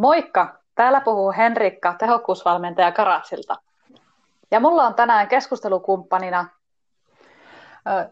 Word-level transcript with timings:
Moikka! 0.00 0.60
Täällä 0.74 1.00
puhuu 1.00 1.32
Henrikka, 1.36 1.94
tehokkuusvalmentaja 1.98 2.92
Karatsilta. 2.92 3.56
Ja 4.50 4.60
mulla 4.60 4.86
on 4.86 4.94
tänään 4.94 5.28
keskustelukumppanina 5.28 6.46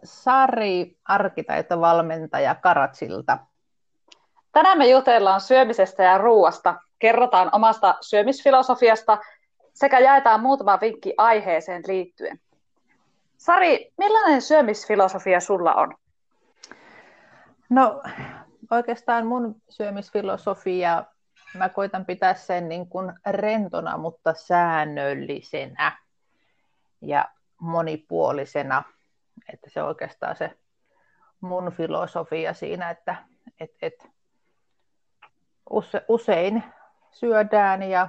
Sari, 0.05 0.97
arkkitaitovalmentaja 1.05 2.55
Karatsilta. 2.55 3.39
Tänään 4.53 4.79
me 4.79 4.89
jutellaan 4.89 5.41
syömisestä 5.41 6.03
ja 6.03 6.19
ruuasta, 6.19 6.75
kerrotaan 6.99 7.51
omasta 7.53 7.95
syömisfilosofiasta 8.01 9.19
sekä 9.75 9.99
jaetaan 9.99 10.41
muutama 10.41 10.79
vinkki 10.81 11.15
aiheeseen 11.19 11.83
liittyen. 11.87 12.41
Sari, 13.37 13.93
millainen 13.99 14.43
syömisfilosofia 14.43 15.41
sulla 15.41 15.75
on? 15.75 15.95
No 17.69 18.03
oikeastaan 18.71 19.27
mun 19.27 19.57
syömisfilosofia, 19.69 21.05
mä 21.55 21.69
koitan 21.69 22.05
pitää 22.05 22.35
sen 22.35 22.69
niin 22.69 22.89
kuin 22.89 23.13
rentona, 23.27 23.97
mutta 23.97 24.35
säännöllisenä 24.35 25.99
ja 27.01 27.29
monipuolisena. 27.59 28.83
Että 29.53 29.71
se 29.71 29.83
on 29.83 29.89
oikeastaan 29.89 30.37
se 30.37 30.59
mun 31.41 31.73
filosofia 31.73 32.55
siinä, 32.55 32.91
että 32.91 33.17
et, 33.61 33.71
et 33.83 34.09
use, 35.71 36.05
usein 36.09 36.65
syödään 37.11 37.83
ja 37.83 38.09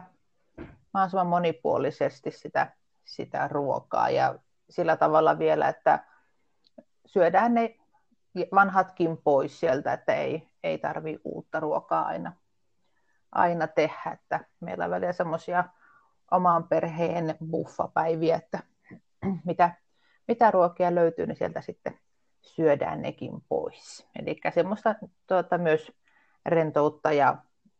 mahdollisimman 0.93 1.27
monipuolisesti 1.27 2.31
sitä, 2.31 2.71
sitä 3.05 3.47
ruokaa 3.47 4.09
ja 4.09 4.35
sillä 4.69 4.97
tavalla 4.97 5.39
vielä, 5.39 5.67
että 5.67 6.03
syödään 7.05 7.53
ne 7.53 7.75
vanhatkin 8.55 9.17
pois 9.17 9.59
sieltä, 9.59 9.93
että 9.93 10.13
ei, 10.13 10.49
ei 10.63 10.77
tarvi 10.77 11.19
uutta 11.23 11.59
ruokaa 11.59 12.05
aina, 12.05 12.33
aina 13.31 13.67
tehdä. 13.67 14.11
Että 14.13 14.39
meillä 14.59 14.85
on 14.85 14.91
välillä 14.91 15.13
semmoisia 15.13 15.63
oman 16.31 16.67
perheen 16.67 17.35
buffapäiviä, 17.51 18.35
että 18.35 18.59
mitä, 19.45 19.71
mitä 20.27 20.51
ruokia 20.51 20.95
löytyy, 20.95 21.27
niin 21.27 21.35
sieltä 21.35 21.61
sitten 21.61 21.99
syödään 22.41 23.01
nekin 23.01 23.31
pois. 23.49 24.07
Eli 24.19 24.39
semmoista 24.53 24.95
tuota, 25.27 25.57
myös 25.57 25.91
rentoutta 26.45 27.11
ja 27.11 27.37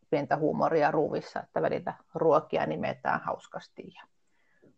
pientä 0.10 0.38
huumoria 0.38 0.92
ruuvissa, 0.92 1.40
että 1.40 1.62
välillä 1.62 1.94
ruokia 2.16 2.66
nimetään 2.66 3.22
hauskasti 3.22 3.84
ja 3.96 4.04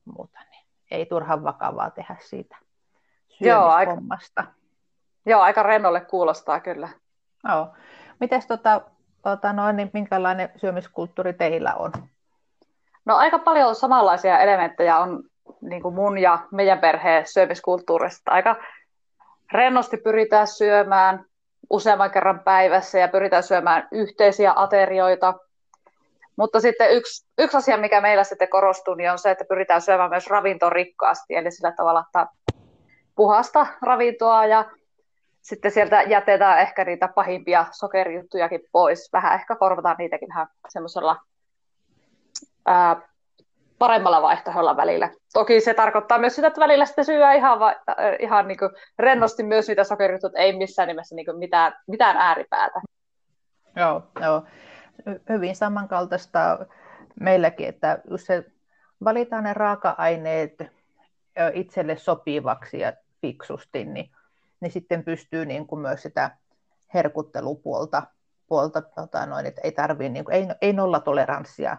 muuta. 0.05 0.39
Niin 0.51 0.65
ei 0.91 1.05
turhan 1.05 1.43
vakavaa 1.43 1.89
tehdä 1.89 2.15
siitä. 2.19 2.57
Joo, 3.39 3.65
aika, 3.65 3.97
joo, 5.25 5.41
aika 5.41 5.63
rennolle 5.63 6.01
kuulostaa 6.01 6.59
kyllä. 6.59 6.89
Joo. 7.49 7.73
Mites 8.19 8.45
tota, 8.47 8.81
tota 9.21 9.53
noin, 9.53 9.75
niin 9.75 9.89
minkälainen 9.93 10.49
syömiskulttuuri 10.55 11.33
teillä 11.33 11.73
on? 11.73 11.91
No 13.05 13.15
aika 13.15 13.39
paljon 13.39 13.75
samanlaisia 13.75 14.39
elementtejä 14.39 14.97
on 14.97 15.23
niin 15.61 15.81
kuin 15.81 15.95
mun 15.95 16.17
ja 16.17 16.39
meidän 16.51 16.79
perheen 16.79 17.27
syömiskulttuurista. 17.27 18.31
Aika 18.31 18.55
rennosti 19.53 19.97
pyritään 19.97 20.47
syömään, 20.47 21.25
useamman 21.69 22.11
kerran 22.11 22.39
päivässä 22.39 22.99
ja 22.99 23.07
pyritään 23.07 23.43
syömään 23.43 23.87
yhteisiä 23.91 24.53
aterioita. 24.55 25.33
Mutta 26.35 26.59
sitten 26.59 26.91
yksi, 26.91 27.25
yksi 27.37 27.57
asia, 27.57 27.77
mikä 27.77 28.01
meillä 28.01 28.23
sitten 28.23 28.49
korostuu, 28.49 28.93
niin 28.93 29.11
on 29.11 29.19
se, 29.19 29.31
että 29.31 29.45
pyritään 29.49 29.81
syömään 29.81 30.09
myös 30.09 30.27
ravintorikkaasti, 30.27 31.35
eli 31.35 31.51
sillä 31.51 31.71
tavalla, 31.71 32.03
että 32.07 32.27
puhasta 33.15 33.67
ravintoa 33.81 34.45
ja 34.45 34.65
sitten 35.41 35.71
sieltä 35.71 36.01
jätetään 36.01 36.59
ehkä 36.59 36.85
niitä 36.85 37.07
pahimpia 37.07 37.65
sokerijuttujakin 37.71 38.61
pois. 38.71 39.09
Vähän 39.13 39.33
ehkä 39.33 39.55
korvataan 39.55 39.95
niitäkin 39.99 40.31
ihan 40.31 40.47
semmoisella 40.69 41.17
paremmalla 43.79 44.21
vaihtoehdolla 44.21 44.77
välillä. 44.77 45.09
Toki 45.33 45.61
se 45.61 45.73
tarkoittaa 45.73 46.17
myös 46.19 46.35
sitä, 46.35 46.47
että 46.47 46.61
välillä 46.61 46.85
sitten 46.85 47.05
syö 47.05 47.33
ihan, 47.33 47.59
va- 47.59 47.69
äh, 47.89 48.15
ihan 48.19 48.47
niin 48.47 48.57
kuin 48.57 48.71
rennosti 48.99 49.43
myös 49.43 49.67
niitä 49.67 49.83
sokeritut, 49.83 50.31
ei 50.35 50.57
missään 50.57 50.87
nimessä 50.87 51.15
niin 51.15 51.25
kuin 51.25 51.37
mitään, 51.37 51.73
mitään 51.87 52.17
ääripäätä. 52.17 52.81
Joo, 53.75 54.03
joo. 54.21 54.43
Hyvin 55.29 55.55
samankaltaista 55.55 56.65
meilläkin, 57.19 57.67
että 57.67 57.99
jos 58.09 58.25
se 58.25 58.43
valitaan 59.03 59.43
ne 59.43 59.53
raaka-aineet 59.53 60.53
itselle 61.53 61.97
sopivaksi 61.97 62.79
ja 62.79 62.93
fiksusti, 63.21 63.85
niin, 63.85 64.11
niin 64.61 64.71
sitten 64.71 65.03
pystyy 65.03 65.45
niin 65.45 65.67
kuin 65.67 65.81
myös 65.81 66.01
sitä 66.01 66.37
herkuttelupuolta 66.93 68.03
puolta, 68.51 68.81
tota 68.81 69.25
noin, 69.25 69.45
että 69.45 69.61
ei 69.63 69.71
tarvii, 69.71 70.09
niin 70.09 70.25
kuin, 70.25 70.35
ei, 70.35 70.47
ei 70.61 70.73
nolla 70.73 70.99
toleranssia 70.99 71.77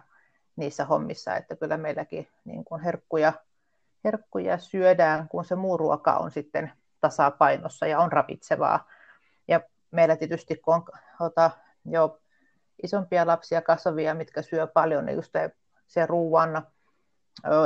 niissä 0.55 0.85
hommissa, 0.85 1.35
että 1.35 1.55
kyllä 1.55 1.77
meilläkin 1.77 2.27
niin 2.45 2.65
kuin 2.65 2.81
herkkuja, 2.81 3.33
herkkuja 4.03 4.57
syödään, 4.57 5.27
kun 5.29 5.45
se 5.45 5.55
muu 5.55 5.77
ruoka 5.77 6.13
on 6.13 6.31
sitten 6.31 6.71
tasapainossa 7.01 7.87
ja 7.87 7.99
on 7.99 8.11
ravitsevaa. 8.11 8.87
Ja 9.47 9.61
meillä 9.91 10.15
tietysti, 10.15 10.55
kun 10.55 10.73
on 10.73 10.83
ota, 11.19 11.51
jo 11.85 12.21
isompia 12.83 13.27
lapsia 13.27 13.61
kasvavia, 13.61 14.13
mitkä 14.13 14.41
syö 14.41 14.67
paljon, 14.67 15.05
niin 15.05 15.15
just 15.15 15.31
se, 15.31 15.51
se 15.87 16.05
ruoan 16.05 16.67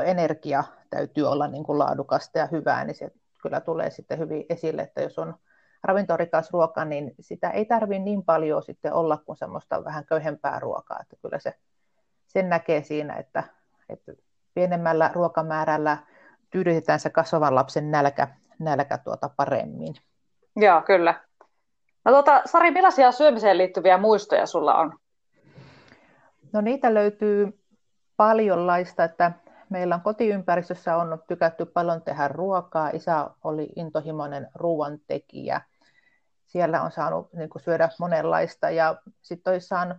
energia 0.05 0.63
täytyy 0.89 1.25
olla 1.25 1.47
niin 1.47 1.63
kuin 1.63 1.79
laadukasta 1.79 2.39
ja 2.39 2.47
hyvää, 2.51 2.85
niin 2.85 2.95
se 2.95 3.11
kyllä 3.47 3.61
tulee 3.61 3.89
sitten 3.89 4.19
hyvin 4.19 4.45
esille, 4.49 4.81
että 4.81 5.01
jos 5.01 5.19
on 5.19 5.35
ravintorikas 5.83 6.51
ruoka, 6.51 6.85
niin 6.85 7.15
sitä 7.19 7.49
ei 7.49 7.65
tarvitse 7.65 8.03
niin 8.03 8.23
paljon 8.25 8.63
sitten 8.63 8.93
olla 8.93 9.17
kuin 9.17 9.37
semmoista 9.37 9.83
vähän 9.83 10.05
köyhempää 10.05 10.59
ruokaa, 10.59 10.99
että 11.01 11.15
kyllä 11.21 11.39
se 11.39 11.53
sen 12.25 12.49
näkee 12.49 12.83
siinä, 12.83 13.15
että, 13.15 13.43
että 13.89 14.11
pienemmällä 14.53 15.11
ruokamäärällä 15.13 15.97
tyydytetään 16.49 16.99
se 16.99 17.09
kasvavan 17.09 17.55
lapsen 17.55 17.91
nälkä, 17.91 18.27
nälkä 18.59 18.97
tuota 18.97 19.29
paremmin. 19.29 19.95
Joo, 20.55 20.81
kyllä. 20.81 21.21
No 22.05 22.11
tuota, 22.11 22.41
Sari, 22.45 22.71
millaisia 22.71 23.11
syömiseen 23.11 23.57
liittyviä 23.57 23.97
muistoja 23.97 24.45
sulla 24.45 24.75
on? 24.75 24.99
No 26.53 26.61
niitä 26.61 26.93
löytyy 26.93 27.59
paljonlaista, 28.17 29.03
että 29.03 29.31
meillä 29.69 29.95
on 29.95 30.01
kotiympäristössä 30.01 30.95
on 30.95 31.23
tykätty 31.27 31.65
paljon 31.65 32.01
tehdä 32.01 32.27
ruokaa. 32.27 32.89
Isä 32.89 33.29
oli 33.43 33.69
intohimoinen 33.75 34.47
ruoantekijä. 34.55 35.61
Siellä 36.45 36.81
on 36.81 36.91
saanut 36.91 37.33
niin 37.33 37.49
kuin, 37.49 37.61
syödä 37.61 37.89
monenlaista 37.99 38.69
ja 38.69 38.95
sitten 39.21 39.61
saanut 39.61 39.97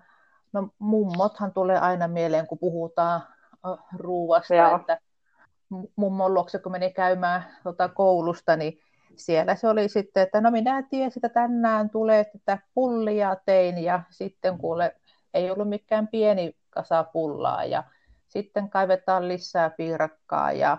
No 0.53 0.69
mummothan 0.79 1.53
tulee 1.53 1.79
aina 1.79 2.09
mieleen, 2.09 2.47
kun 2.47 2.59
puhutaan 2.59 3.21
ruuasta, 3.97 4.55
Joo. 4.55 4.77
että 4.77 5.01
mummon 5.97 6.35
luokse, 6.35 6.59
kun 6.59 6.73
meni 6.73 6.93
käymään 6.93 7.45
tota, 7.65 7.89
koulusta, 7.89 8.57
niin 8.57 8.79
siellä 9.17 9.55
se 9.55 9.69
oli 9.69 9.89
sitten, 9.89 10.23
että 10.23 10.41
no 10.41 10.51
minä 10.51 10.83
tiesin, 10.83 11.27
että 11.27 11.41
tänään 11.41 11.91
tulee 11.91 12.25
tätä 12.25 12.59
pullia 12.75 13.37
tein 13.47 13.79
ja 13.79 14.03
sitten 14.11 14.59
kuule, 14.59 14.97
ei 15.35 15.51
ollut 15.51 15.69
mikään 15.69 16.09
pieni 16.09 16.57
kasa 16.71 17.05
pullaa 17.05 17.65
ja 17.65 17.85
sitten 18.29 18.71
kaivetaan 18.71 19.29
lisää 19.29 19.71
piirakkaa 19.71 20.53
ja 20.53 20.79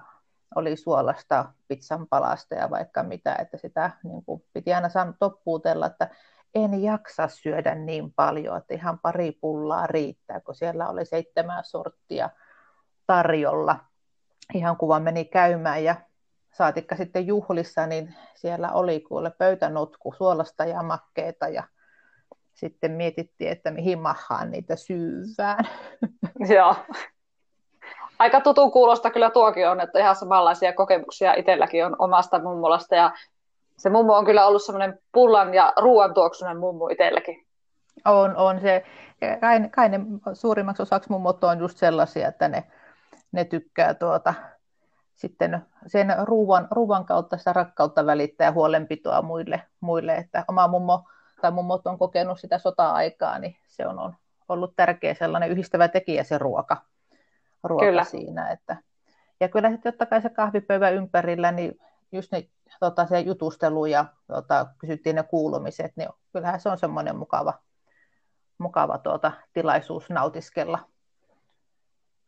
oli 0.56 0.76
suolasta 0.76 1.46
pizzan 1.68 2.08
palasta 2.08 2.56
ja 2.56 2.70
vaikka 2.70 3.04
mitä, 3.04 3.36
että 3.36 3.58
sitä 3.58 3.92
niin 4.04 4.26
kuin, 4.26 4.44
piti 4.54 4.74
aina 4.74 4.90
toppuutella, 5.20 5.86
että 5.86 6.10
en 6.56 6.84
jaksa 6.84 7.28
syödä 7.28 7.76
niin 7.76 8.14
paljon, 8.14 8.58
että 8.58 8.74
ihan 8.74 9.00
pari 9.00 9.32
pullaa 9.32 9.88
riittää, 9.88 10.40
kun 10.40 10.56
siellä 10.56 10.90
oli 10.90 11.06
seitsemän 11.06 11.64
sorttia 11.64 12.30
tarjolla. 13.08 13.80
Ihan 14.54 14.78
kuva 14.78 15.00
meni 15.00 15.26
käymään 15.26 15.84
ja 15.84 15.96
saatikka 16.54 16.96
sitten 16.96 17.28
juhlissa, 17.28 17.88
niin 17.88 18.16
siellä 18.36 18.72
oli 18.72 19.00
kuule 19.00 19.32
pöytänutku 19.32 20.14
suolasta 20.18 20.66
ja 20.66 20.84
makkeita 20.84 21.48
ja 21.48 21.64
sitten 22.54 22.92
mietittiin, 22.92 23.52
että 23.52 23.72
mihin 23.72 24.00
mahaan 24.00 24.52
niitä 24.52 24.76
syyvään. 24.76 25.66
Joo. 26.56 26.76
Aika 28.20 28.42
tutun 28.42 28.72
kuulosta 28.72 29.10
kyllä 29.10 29.30
tuokin 29.30 29.70
on, 29.70 29.82
että 29.82 30.00
ihan 30.00 30.16
samanlaisia 30.16 30.74
kokemuksia 30.74 31.34
itselläkin 31.34 31.86
on 31.86 31.96
omasta 32.00 32.40
mummolasta 32.40 32.96
ja 32.96 33.12
se 33.78 33.90
mummo 33.90 34.16
on 34.16 34.26
kyllä 34.26 34.48
ollut 34.48 34.64
semmoinen 34.64 35.00
pullan 35.12 35.54
ja 35.54 35.74
ruoan 35.78 36.14
tuoksunen 36.14 36.58
mummo 36.58 36.88
itselläkin. 36.88 37.46
On, 38.06 38.36
on 38.36 38.60
se. 38.60 38.86
Kai, 39.42 39.70
kai 39.70 39.90
ne 39.90 40.00
suurimmaksi 40.34 40.82
osaksi 40.82 41.10
mummot 41.10 41.44
on 41.44 41.60
just 41.60 41.78
sellaisia, 41.78 42.28
että 42.28 42.48
ne, 42.48 42.64
ne 43.32 43.46
tykkää 43.46 43.94
tuota, 43.94 44.34
sitten 45.16 45.66
sen 45.88 46.16
ruuan, 46.24 46.68
ruuan 46.72 47.06
kautta 47.06 47.38
sitä 47.38 47.54
rakkautta 47.54 48.06
välittää 48.06 48.46
ja 48.46 48.52
huolenpitoa 48.52 49.22
muille, 49.22 49.62
muille, 49.80 50.16
että 50.16 50.46
oma 50.48 50.68
mummo 50.68 51.04
tai 51.42 51.52
mummot 51.52 51.88
on 51.88 51.98
kokenut 51.98 52.40
sitä 52.40 52.58
sota-aikaa, 52.58 53.40
niin 53.40 53.56
se 53.68 53.88
on, 53.88 54.00
on 54.00 54.16
ollut 54.50 54.74
tärkeä 54.76 55.14
sellainen 55.14 55.50
yhdistävä 55.50 55.88
tekijä 55.88 56.24
se 56.24 56.38
ruoka, 56.38 56.78
ruoka 57.64 57.86
kyllä. 57.86 58.04
siinä. 58.04 58.50
Että, 58.50 58.78
ja 59.40 59.50
kyllä 59.50 59.70
sitten 59.70 59.94
totta 59.94 60.06
kai 60.06 60.22
se 60.22 60.30
kahvipöydän 60.30 60.94
ympärillä, 60.94 61.52
niin 61.52 61.80
just 62.12 62.32
ne 62.32 62.50
tota, 62.80 63.06
se 63.06 63.20
jutustelu 63.20 63.86
ja 63.86 64.06
tota, 64.28 64.68
kysyttiin 64.78 65.16
ne 65.16 65.24
kuulumiset, 65.24 65.92
niin 65.96 66.10
kyllähän 66.34 66.60
se 66.60 66.70
on 66.70 66.78
semmoinen 66.78 67.16
mukava, 67.16 67.54
mukava 68.58 68.98
tuota, 68.98 69.32
tilaisuus 69.54 70.10
nautiskella 70.10 70.80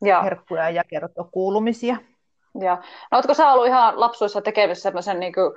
Joo. 0.02 0.22
herkkuja 0.22 0.70
ja 0.70 0.84
kertoa 0.84 1.28
kuulumisia. 1.32 1.96
Ja. 2.60 2.74
No, 3.10 3.16
oletko 3.18 3.34
sä 3.34 3.52
ollut 3.52 3.66
ihan 3.66 4.00
lapsuissa 4.00 4.42
tekemisissä 4.42 4.82
semmoisen 4.82 5.20
niin 5.20 5.32
kuin, 5.32 5.52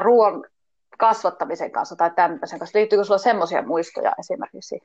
ruoan 0.00 0.44
kasvattamisen 0.98 1.70
kanssa 1.70 1.96
tai 1.96 2.10
tämmöisen 2.10 2.58
kanssa? 2.58 2.78
Liittyykö 2.78 3.04
sulla 3.04 3.18
semmoisia 3.18 3.62
muistoja 3.62 4.12
esimerkiksi? 4.18 4.80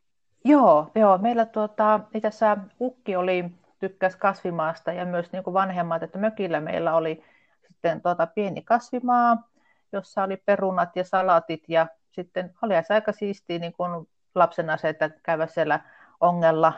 Joo, 0.45 0.87
joo. 0.95 1.17
meillä 1.17 1.45
tuota, 1.45 1.99
itse 2.13 2.27
asiassa 2.27 2.57
ukki 2.81 3.15
oli, 3.15 3.45
tykkäsi 3.81 4.17
kasvimaasta 4.17 4.93
ja 4.93 5.05
myös 5.05 5.31
niin 5.31 5.43
kuin 5.43 5.53
vanhemmat, 5.53 6.03
että 6.03 6.17
mökillä 6.17 6.59
meillä 6.59 6.95
oli 6.95 7.23
sitten 7.67 8.01
tuota 8.01 8.27
pieni 8.27 8.61
kasvimaa, 8.61 9.49
jossa 9.91 10.23
oli 10.23 10.37
perunat 10.37 10.95
ja 10.95 11.03
salatit 11.03 11.63
ja 11.67 11.87
sitten 12.11 12.53
oli 12.61 12.73
aika 12.89 13.11
siistiä 13.11 13.59
niin 13.59 13.73
kuin 13.73 14.07
lapsena 14.35 14.77
se, 14.77 14.89
että 14.89 15.09
käydä 15.23 15.47
siellä 15.47 15.79
ongella 16.19 16.73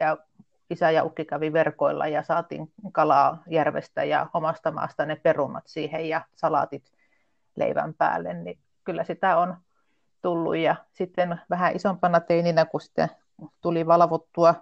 ja 0.00 0.16
isä 0.70 0.90
ja 0.90 1.04
ukki 1.04 1.24
kävi 1.24 1.52
verkoilla 1.52 2.06
ja 2.06 2.22
saatiin 2.22 2.72
kalaa 2.92 3.42
järvestä 3.46 4.04
ja 4.04 4.26
omasta 4.34 4.70
maasta 4.70 5.06
ne 5.06 5.16
perunat 5.16 5.64
siihen 5.66 6.08
ja 6.08 6.20
salaatit 6.34 6.92
leivän 7.56 7.94
päälle, 7.94 8.34
niin 8.34 8.58
kyllä 8.84 9.04
sitä 9.04 9.36
on 9.36 9.56
tullut. 10.22 10.56
Ja 10.56 10.76
sitten 10.92 11.40
vähän 11.50 11.76
isompana 11.76 12.20
teininä, 12.20 12.64
kun 12.64 12.80
sitten 12.80 13.08
tuli 13.60 13.86
valvottua 13.86 14.54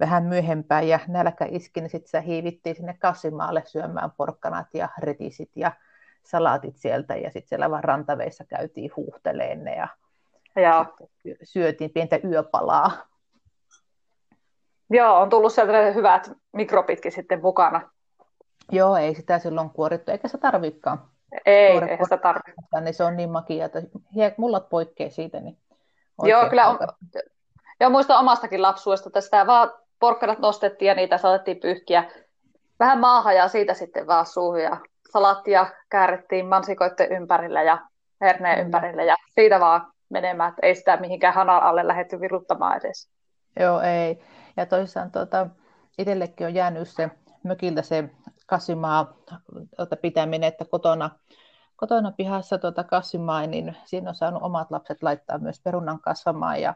vähän 0.00 0.24
myöhempään 0.24 0.88
ja 0.88 0.98
nälkä 1.08 1.46
iski, 1.50 1.80
niin 1.80 1.90
sitten 1.90 2.22
hiivittiin 2.22 2.76
sinne 2.76 2.96
kassimaalle 2.98 3.62
syömään 3.66 4.10
porkkanat 4.16 4.66
ja 4.74 4.88
retisit 4.98 5.50
ja 5.56 5.72
salaatit 6.22 6.76
sieltä 6.76 7.16
ja 7.16 7.30
sitten 7.30 7.48
siellä 7.48 7.70
vaan 7.70 7.84
rantaveissa 7.84 8.44
käytiin 8.44 8.90
huuhteleen 8.96 9.64
ne 9.64 9.76
ja, 9.76 9.88
ja. 10.56 10.86
syötiin 11.42 11.90
pientä 11.90 12.18
yöpalaa. 12.24 12.92
Joo, 14.90 15.20
on 15.20 15.28
tullut 15.28 15.52
sieltä 15.52 15.92
hyvät 15.92 16.30
mikrobitkin 16.52 17.12
sitten 17.12 17.42
mukana. 17.42 17.90
Joo, 18.72 18.96
ei 18.96 19.14
sitä 19.14 19.38
silloin 19.38 19.70
kuorittu, 19.70 20.10
eikä 20.10 20.28
se 20.28 20.38
tarvikaan. 20.38 21.02
Ei, 21.46 21.78
ei 21.78 21.98
sitä 22.02 22.16
tarvitse. 22.16 22.80
Niin 22.80 22.94
se 22.94 23.04
on 23.04 23.16
niin 23.16 23.30
makia, 23.30 23.64
että 23.64 23.82
mulla 24.36 24.60
poikkeaa 24.60 25.10
siitä. 25.10 25.40
Niin 25.40 25.58
Joo, 26.22 26.48
kyllä 26.50 26.66
on. 26.66 26.78
Joo, 27.80 27.90
muistan 27.90 28.20
omastakin 28.20 28.62
lapsuudesta, 28.62 29.08
että 29.08 29.20
sitä 29.20 29.46
vaan 29.46 29.70
porkkanat 30.00 30.38
nostettiin 30.38 30.88
ja 30.88 30.94
niitä 30.94 31.18
saatettiin 31.18 31.60
pyyhkiä 31.60 32.10
vähän 32.78 33.00
maahan 33.00 33.36
ja 33.36 33.48
siitä 33.48 33.74
sitten 33.74 34.06
vaan 34.06 34.26
suuhun 34.26 34.62
ja 34.62 34.76
salattia 35.12 35.66
käärittiin 35.88 36.46
mansikoiden 36.46 37.12
ympärillä 37.12 37.62
ja 37.62 37.78
herneen 38.20 38.58
mm. 38.58 38.64
ympärillä 38.64 39.04
ja 39.04 39.14
siitä 39.34 39.60
vaan 39.60 39.92
menemään, 40.08 40.48
että 40.48 40.66
ei 40.66 40.74
sitä 40.74 40.96
mihinkään 40.96 41.34
hanan 41.34 41.62
alle 41.62 41.86
lähdetty 41.86 42.20
viruttamaan 42.20 42.76
edes. 42.76 43.10
Joo, 43.60 43.80
ei. 43.80 44.22
Ja 44.56 44.66
toisaalta 44.66 45.12
tuota, 45.12 45.46
itsellekin 45.98 46.46
on 46.46 46.54
jäänyt 46.54 46.88
se 46.88 47.10
mökiltä 47.42 47.82
se 47.82 48.04
kasimaa 48.46 49.16
tuota, 49.76 49.96
pitäminen, 49.96 50.48
että 50.48 50.64
kotona, 50.70 51.10
kotona 51.76 52.12
pihassa 52.12 52.58
tuota 52.58 52.84
kasimaa, 52.84 53.46
niin 53.46 53.76
siinä 53.84 54.08
on 54.08 54.14
saanut 54.14 54.42
omat 54.42 54.70
lapset 54.70 55.02
laittaa 55.02 55.38
myös 55.38 55.60
perunan 55.64 56.00
kasvamaan 56.00 56.60
ja 56.60 56.74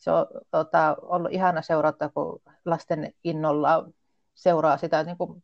se 0.00 0.10
on 0.10 0.26
tuota, 0.50 0.96
ollut 1.02 1.32
ihana 1.32 1.62
seurata, 1.62 2.08
kun 2.08 2.42
lasten 2.64 3.14
innolla 3.24 3.88
seuraa 4.34 4.76
sitä 4.76 5.04
niin 5.04 5.16
kuin 5.16 5.42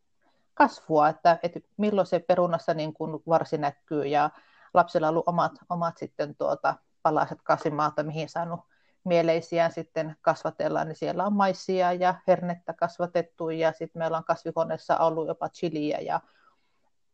kasvua, 0.55 1.08
että, 1.08 1.38
että 1.43 1.61
milloin 1.76 2.06
se 2.06 2.19
perunassa 2.19 2.75
niin 2.75 2.93
kuin 2.93 3.23
varsi 3.29 3.58
näkyy. 3.58 4.06
Ja 4.06 4.31
lapsilla 4.75 5.06
on 5.06 5.11
ollut 5.11 5.29
omat, 5.29 5.53
omat 5.69 5.99
sitten 5.99 6.37
tuota, 6.37 6.75
palaset 7.03 7.38
kasimaata, 7.43 8.03
mihin 8.03 8.29
saanut 8.29 8.61
mieleisiä 9.05 9.70
sitten 9.70 10.17
kasvatellaan, 10.20 10.88
niin 10.88 10.97
siellä 10.97 11.25
on 11.25 11.32
maissia 11.32 11.93
ja 11.93 12.14
hernettä 12.26 12.73
kasvatettu. 12.73 13.50
Ja 13.50 13.73
sitten 13.73 14.00
meillä 14.00 14.17
on 14.17 14.25
kasvihuoneessa 14.25 14.99
ollut 14.99 15.29
jopa 15.29 15.49
chiliä 15.49 15.99
ja 15.99 16.20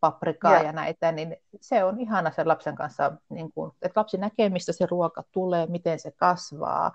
paprikaa 0.01 0.57
ja. 0.57 0.63
ja 0.63 0.73
näitä, 0.73 1.13
niin 1.13 1.37
se 1.61 1.85
on 1.85 2.01
ihana 2.01 2.31
sen 2.31 2.49
lapsen 2.49 2.77
kanssa, 2.77 3.13
niin 3.29 3.53
kun, 3.53 3.75
että 3.83 4.01
lapsi 4.01 4.17
näkee, 4.17 4.49
mistä 4.49 4.73
se 4.73 4.87
ruoka 4.91 5.25
tulee, 5.33 5.67
miten 5.67 5.99
se 5.99 6.11
kasvaa, 6.11 6.93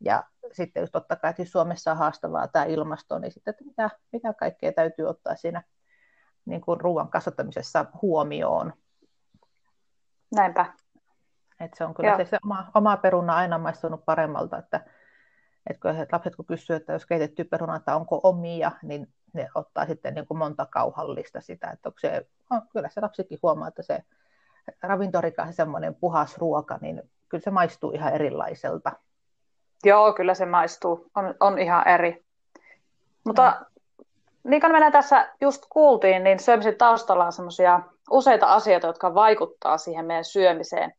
ja 0.00 0.24
sitten 0.52 0.80
jos 0.80 0.90
totta 0.90 1.16
kai 1.16 1.30
että 1.30 1.44
Suomessa 1.44 1.90
on 1.90 1.96
haastavaa 1.98 2.48
tämä 2.48 2.64
ilmasto, 2.64 3.18
niin 3.18 3.32
sitten, 3.32 3.52
että 3.52 3.64
mitä, 3.64 3.90
mitä 4.12 4.34
kaikkea 4.34 4.72
täytyy 4.72 5.06
ottaa 5.06 5.36
siinä 5.36 5.62
niin 6.44 6.60
kuin 6.60 6.80
ruoan 6.80 7.08
kasvattamisessa 7.08 7.86
huomioon. 8.02 8.72
Näinpä. 10.34 10.66
Et 11.60 11.74
se 11.74 11.84
on 11.84 11.94
kyllä 11.94 12.16
se, 12.16 12.24
se 12.24 12.38
oma, 12.44 12.70
oma 12.74 12.96
peruna 12.96 13.36
aina 13.36 13.58
maistunut 13.58 14.04
paremmalta, 14.04 14.58
että, 14.58 14.80
että 15.70 15.80
kun 15.80 16.06
lapset 16.12 16.36
kun 16.36 16.44
kysyvät, 16.44 16.80
että 16.82 16.92
jos 16.92 17.06
keitetty 17.06 17.44
peruna, 17.44 17.76
että 17.76 17.96
onko 17.96 18.20
omia, 18.22 18.72
niin 18.82 19.14
ne 19.32 19.48
ottaa 19.54 19.86
sitten 19.86 20.14
niin 20.14 20.26
kuin 20.26 20.38
monta 20.38 20.66
kauhallista 20.66 21.40
sitä, 21.40 21.70
että 21.70 21.88
onko 21.88 21.98
se, 21.98 22.26
no, 22.50 22.62
kyllä 22.72 22.88
se 22.88 23.00
lapsikin 23.00 23.38
huomaa, 23.42 23.68
että 23.68 23.82
se 23.82 24.02
ravintorikas 24.82 25.56
semmoinen 25.56 25.94
puhas 25.94 26.38
ruoka, 26.38 26.78
niin 26.80 27.02
kyllä 27.28 27.42
se 27.42 27.50
maistuu 27.50 27.90
ihan 27.90 28.12
erilaiselta. 28.12 28.92
Joo, 29.84 30.12
kyllä 30.12 30.34
se 30.34 30.46
maistuu. 30.46 31.10
On, 31.14 31.34
on 31.40 31.58
ihan 31.58 31.88
eri. 31.88 32.24
Mutta 33.24 33.58
no. 33.60 33.66
niin 34.44 34.60
kuin 34.60 34.72
meillä 34.72 34.90
tässä 34.90 35.28
just 35.40 35.66
kuultiin, 35.68 36.24
niin 36.24 36.38
syömisen 36.38 36.76
taustalla 36.76 37.26
on 37.26 37.32
semmoisia 37.32 37.80
useita 38.10 38.46
asioita, 38.46 38.86
jotka 38.86 39.14
vaikuttaa 39.14 39.78
siihen 39.78 40.06
meidän 40.06 40.24
syömiseen 40.24 40.92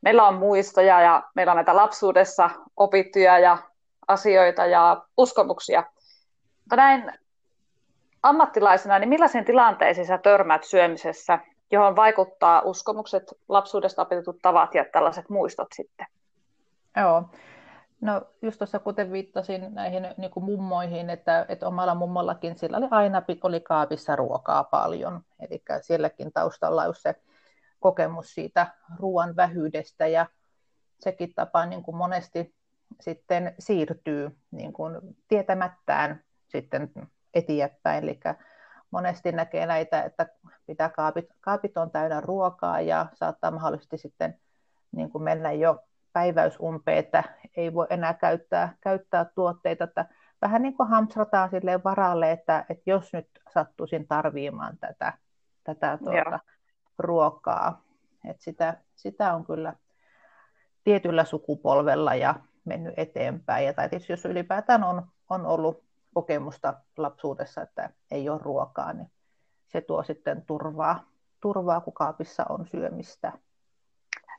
meillä 0.00 0.28
on 0.28 0.34
muistoja 0.34 1.00
ja 1.00 1.22
meillä 1.34 1.52
on 1.52 1.56
näitä 1.56 1.76
lapsuudessa 1.76 2.50
opittuja 2.76 3.38
ja 3.38 3.58
asioita 4.08 4.66
ja 4.66 5.02
uskomuksia. 5.16 5.84
Mutta 6.60 6.76
näin 6.76 7.12
ammattilaisena, 8.22 8.98
niin 8.98 9.08
millaisiin 9.08 9.44
tilanteisiin 9.44 10.06
sä 10.06 10.18
törmäät 10.18 10.64
syömisessä, 10.64 11.38
johon 11.70 11.96
vaikuttaa 11.96 12.62
uskomukset, 12.64 13.22
lapsuudesta 13.48 14.02
opitut 14.02 14.38
tavat 14.42 14.74
ja 14.74 14.84
tällaiset 14.92 15.28
muistot 15.28 15.68
sitten? 15.74 16.06
Joo. 16.96 17.24
No 18.00 18.22
just 18.42 18.58
tuossa 18.58 18.78
kuten 18.78 19.12
viittasin 19.12 19.74
näihin 19.74 20.08
niin 20.16 20.30
kuin 20.30 20.44
mummoihin, 20.44 21.10
että, 21.10 21.46
että 21.48 21.66
omalla 21.66 21.94
mummollakin 21.94 22.58
sillä 22.58 22.76
oli 22.76 22.88
aina 22.90 23.22
oli 23.42 23.60
kaapissa 23.60 24.16
ruokaa 24.16 24.64
paljon. 24.64 25.20
Eli 25.40 25.62
sielläkin 25.82 26.32
taustalla 26.32 26.84
on 26.84 26.94
se 26.94 27.14
kokemus 27.80 28.34
siitä 28.34 28.74
ruoan 28.98 29.36
vähyydestä 29.36 30.06
ja 30.06 30.26
sekin 30.98 31.34
tapa 31.34 31.66
niin 31.66 31.82
kuin 31.82 31.96
monesti 31.96 32.54
sitten 33.00 33.54
siirtyy 33.58 34.38
niin 34.50 34.72
kuin 34.72 34.96
tietämättään 35.28 36.24
sitten 36.48 36.92
eteenpäin. 37.34 38.04
Eli 38.04 38.20
monesti 38.90 39.32
näkee 39.32 39.66
näitä, 39.66 40.02
että 40.02 40.26
pitää 40.66 40.88
kaapit, 40.88 41.26
kaapit 41.40 41.76
on 41.76 41.90
täynnä 41.90 42.20
ruokaa 42.20 42.80
ja 42.80 43.06
saattaa 43.14 43.50
mahdollisesti 43.50 43.98
sitten 43.98 44.40
niin 44.92 45.10
kuin 45.10 45.24
mennä 45.24 45.52
jo 45.52 45.84
päiväysumpeen, 46.12 46.98
että 46.98 47.24
ei 47.56 47.74
voi 47.74 47.86
enää 47.90 48.14
käyttää, 48.14 48.74
käyttää 48.80 49.24
tuotteita. 49.24 49.84
Että 49.84 50.06
vähän 50.42 50.62
niin 50.62 50.76
kuin 50.76 50.88
hamstrataan 50.88 51.50
silleen 51.50 51.84
varalle, 51.84 52.32
että, 52.32 52.64
että 52.68 52.82
jos 52.86 53.12
nyt 53.12 53.28
sattuisin 53.54 54.08
tarviimaan 54.08 54.78
tätä, 54.78 55.12
tätä 55.64 55.98
tuota, 55.98 56.40
ruokaa. 56.98 57.82
Et 58.24 58.40
sitä, 58.40 58.76
sitä 58.94 59.34
on 59.34 59.44
kyllä 59.44 59.74
tietyllä 60.84 61.24
sukupolvella 61.24 62.14
ja 62.14 62.34
mennyt 62.64 62.94
eteenpäin. 62.96 63.66
Ja, 63.66 63.74
tai 63.74 63.88
tietysti 63.88 64.12
jos 64.12 64.24
ylipäätään 64.24 64.84
on, 64.84 65.02
on 65.30 65.46
ollut 65.46 65.84
kokemusta 66.14 66.74
lapsuudessa, 66.96 67.62
että 67.62 67.90
ei 68.10 68.28
ole 68.28 68.40
ruokaa, 68.42 68.92
niin 68.92 69.10
se 69.66 69.80
tuo 69.80 70.02
sitten 70.02 70.42
turvaa, 70.46 71.04
turvaa 71.40 71.80
kun 71.80 71.92
kaapissa 71.92 72.46
on 72.48 72.66
syömistä. 72.66 73.32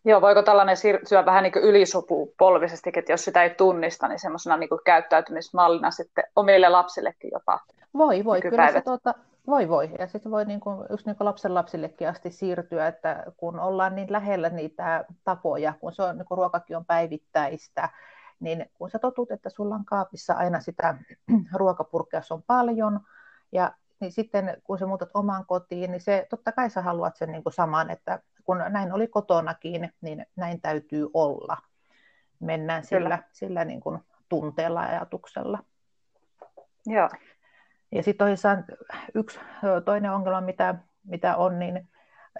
Joo, 0.05 0.22
voiko 0.22 0.41
tällainen 0.41 0.77
siirtyä 0.77 1.25
vähän 1.25 1.43
niin 1.43 1.53
ylisukupolvisesti, 1.63 2.91
että 2.96 3.13
jos 3.13 3.25
sitä 3.25 3.43
ei 3.43 3.50
tunnista, 3.50 4.08
niin 4.08 4.20
semmoisena 4.20 4.58
niin 4.58 4.70
käyttäytymismallina 4.86 5.91
sitten 5.91 6.24
omille 6.36 6.70
lapsillekin 6.70 7.31
jopa? 7.34 7.60
Voi, 7.93 8.25
voi. 8.25 8.41
Kyllä 8.41 8.72
se, 8.72 8.81
tuota, 8.81 9.13
voi 9.48 9.70
voi, 9.70 9.91
ja 10.00 10.08
sitten 10.08 10.31
voi 10.31 10.46
niin 10.46 10.60
kuin, 10.60 10.86
just 10.89 11.05
niin 11.05 11.15
kuin 11.15 11.25
lapsen 11.25 11.53
lapsillekin 11.53 12.10
asti 12.10 12.31
siirtyä, 12.31 12.88
että 12.88 13.24
kun 13.38 13.60
ollaan 13.60 13.96
niin 13.96 14.12
lähellä 14.12 14.50
niitä 14.50 15.05
tapoja, 15.24 15.74
kun 15.79 15.93
se 15.93 16.03
on, 16.03 16.17
niin 16.17 16.25
kuin 16.25 16.38
ruokakin 16.38 16.77
on 16.77 16.86
päivittäistä, 16.86 17.89
niin 18.39 18.70
kun 18.74 18.89
sä 18.89 19.00
totut, 19.00 19.31
että 19.31 19.50
sulla 19.50 19.75
on 19.75 19.86
kaapissa 19.86 20.34
aina 20.34 20.60
sitä 20.60 20.98
ruokapurkea, 21.53 22.22
on 22.29 22.43
paljon, 22.43 23.00
ja 23.51 23.72
niin 24.00 24.12
sitten 24.12 24.62
kun 24.63 24.79
sä 24.79 24.86
muutat 24.86 25.10
omaan 25.13 25.46
kotiin, 25.46 25.91
niin 25.91 26.01
se, 26.01 26.27
totta 26.29 26.51
kai 26.51 26.70
sä 26.70 26.81
haluat 26.81 27.17
sen 27.17 27.31
niin 27.31 27.43
kuin 27.43 27.53
saman, 27.53 27.89
että 27.89 28.20
kun 28.43 28.63
näin 28.69 28.93
oli 28.93 29.07
kotonakin, 29.07 29.93
niin 30.01 30.25
näin 30.36 30.62
täytyy 30.62 31.10
olla. 31.13 31.57
Mennään 32.39 32.83
sillä, 32.83 33.24
sillä 33.31 33.65
niin 33.65 33.79
kuin 33.81 34.00
tunteella 34.29 34.83
ja 34.83 34.89
ajatuksella. 34.89 35.63
Joo. 36.86 37.10
Ja 37.91 38.03
sitten 38.03 38.27
toisaalta 38.27 38.63
yksi 39.15 39.39
toinen 39.86 40.12
ongelma, 40.12 40.41
mitä, 40.41 40.75
mitä 41.03 41.36
on, 41.36 41.60
niin 41.60 41.89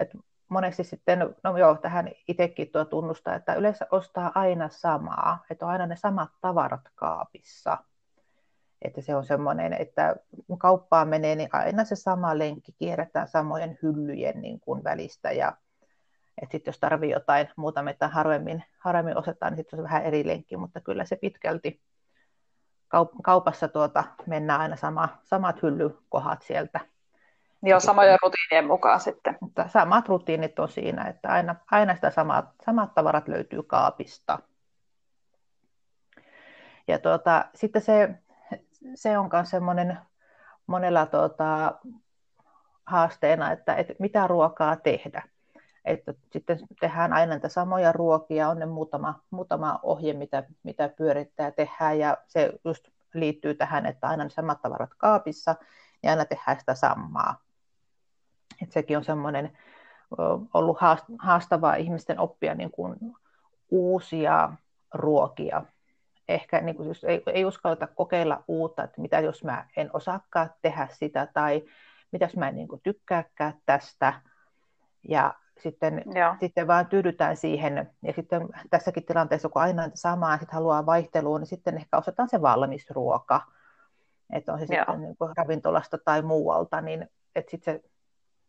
että 0.00 0.18
monesti 0.48 0.84
sitten, 0.84 1.34
no 1.44 1.56
joo, 1.58 1.76
tähän 1.76 2.10
itsekin 2.28 2.68
tuo 2.72 2.84
tunnustaa, 2.84 3.34
että 3.34 3.54
yleensä 3.54 3.86
ostaa 3.90 4.32
aina 4.34 4.68
samaa, 4.68 5.44
että 5.50 5.66
on 5.66 5.72
aina 5.72 5.86
ne 5.86 5.96
samat 5.96 6.30
tavarat 6.40 6.88
kaapissa. 6.94 7.78
Että 8.82 9.00
se 9.00 9.14
on 9.14 9.24
semmoinen, 9.24 9.72
että 9.72 10.16
kun 10.46 10.58
kauppaan 10.58 11.08
menee, 11.08 11.36
niin 11.36 11.48
aina 11.52 11.84
se 11.84 11.96
sama 11.96 12.38
lenkki 12.38 12.72
kierretään 12.72 13.28
samojen 13.28 13.78
hyllyjen 13.82 14.42
niin 14.42 14.60
kuin 14.60 14.84
välistä. 14.84 15.32
Ja 15.32 15.52
että 16.42 16.52
sitten 16.52 16.72
jos 16.72 16.78
tarvii 16.78 17.10
jotain 17.10 17.48
muuta, 17.56 17.82
mitä 17.82 18.08
harvemmin, 18.08 18.64
harvemmin 18.78 19.18
osetaan, 19.18 19.52
niin 19.52 19.58
sitten 19.58 19.78
on 19.78 19.84
vähän 19.84 20.04
eri 20.04 20.26
lenkki, 20.26 20.56
mutta 20.56 20.80
kyllä 20.80 21.04
se 21.04 21.16
pitkälti 21.16 21.80
kaupassa 23.22 23.68
tuota, 23.68 24.04
mennään 24.26 24.60
aina 24.60 24.76
sama, 24.76 25.08
samat 25.22 25.62
hyllykohat 25.62 26.42
sieltä 26.42 26.80
Joo, 27.62 27.80
samojen 27.80 28.18
rutiinien 28.22 28.66
mukaan 28.66 29.00
sitten. 29.00 29.38
Mutta 29.40 29.68
samat 29.68 30.08
rutiinit 30.08 30.58
on 30.58 30.68
siinä, 30.68 31.04
että 31.04 31.28
aina, 31.28 31.56
aina 31.70 31.94
sitä 31.94 32.10
samat, 32.10 32.44
samat 32.66 32.94
tavarat 32.94 33.28
löytyy 33.28 33.62
kaapista. 33.62 34.38
Ja 36.88 36.98
tuota, 36.98 37.44
sitten 37.54 37.82
se, 37.82 38.14
se 38.94 39.18
on 39.18 39.30
myös 39.32 39.50
semmoinen 39.50 39.98
monella 40.66 41.06
tuota, 41.06 41.74
haasteena, 42.86 43.52
että, 43.52 43.74
että 43.74 43.94
mitä 43.98 44.26
ruokaa 44.26 44.76
tehdä. 44.76 45.22
Että 45.84 46.14
sitten 46.32 46.58
tehdään 46.80 47.12
aina 47.12 47.30
näitä 47.30 47.48
samoja 47.48 47.92
ruokia, 47.92 48.48
on 48.48 48.58
ne 48.58 48.66
muutama, 48.66 49.20
muutama 49.30 49.80
ohje, 49.82 50.12
mitä, 50.12 50.42
mitä 50.62 50.88
pyörittää 50.88 51.50
tehdään, 51.50 51.98
ja 51.98 52.16
se 52.26 52.52
just 52.64 52.88
liittyy 53.14 53.54
tähän, 53.54 53.86
että 53.86 54.08
aina 54.08 54.24
ne 54.24 54.30
samat 54.30 54.62
tavarat 54.62 54.90
kaapissa, 54.96 55.56
ja 56.02 56.10
aina 56.10 56.24
tehdään 56.24 56.60
sitä 56.60 56.74
samaa. 56.74 57.40
Et 58.62 58.72
sekin 58.72 58.96
on 58.96 59.04
semmoinen 59.04 59.58
ollut 60.54 60.78
haastavaa 61.18 61.74
ihmisten 61.74 62.18
oppia 62.18 62.54
niin 62.54 62.70
kuin 62.70 62.96
uusia 63.70 64.52
ruokia. 64.94 65.62
Ehkä 66.28 66.60
niin 66.60 66.76
kuin 66.76 66.94
ei, 67.06 67.22
ei 67.26 67.44
uskalleta 67.44 67.86
kokeilla 67.86 68.44
uutta, 68.48 68.84
että 68.84 69.00
mitä 69.00 69.20
jos 69.20 69.44
mä 69.44 69.66
en 69.76 69.90
osaakaan 69.92 70.50
tehdä 70.62 70.88
sitä 70.92 71.28
tai 71.34 71.62
mitä 72.12 72.28
mä 72.36 72.48
en 72.48 72.56
niin 72.56 72.68
kuin 72.68 72.80
tykkääkään 72.84 73.54
tästä. 73.66 74.14
Ja 75.08 75.34
sitten, 75.58 76.04
sitten 76.40 76.66
vaan 76.66 76.86
tyydytään 76.86 77.36
siihen. 77.36 77.90
Ja 78.02 78.12
sitten 78.12 78.48
tässäkin 78.70 79.04
tilanteessa, 79.04 79.48
kun 79.48 79.62
aina 79.62 79.90
samaa, 79.94 80.38
sitten 80.38 80.54
haluaa 80.54 80.86
vaihtelua, 80.86 81.38
niin 81.38 81.46
sitten 81.46 81.76
ehkä 81.76 81.98
osataan 81.98 82.28
se 82.28 82.42
valmis 82.42 82.90
ruoka. 82.90 83.40
Että 84.32 84.52
on 84.52 84.58
se 84.58 84.66
Joo. 84.74 84.84
sitten 84.84 85.00
niin 85.02 85.16
kuin 85.16 85.32
ravintolasta 85.36 85.98
tai 85.98 86.22
muualta, 86.22 86.80
niin 86.80 87.10
että 87.34 87.50
sitten 87.50 87.74
se 87.74 87.90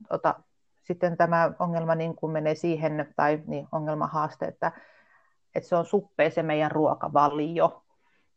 ota, 0.09 0.35
sitten 0.83 1.17
tämä 1.17 1.51
ongelma 1.59 1.95
niin 1.95 2.15
kuin 2.15 2.31
menee 2.31 2.55
siihen, 2.55 3.13
tai 3.15 3.43
niin, 3.47 3.67
ongelmahaaste, 3.71 4.45
että, 4.45 4.71
että 5.55 5.69
se 5.69 5.75
on 5.75 5.85
suppea 5.85 6.29
se 6.29 6.43
meidän 6.43 6.71
ruokavalio, 6.71 7.83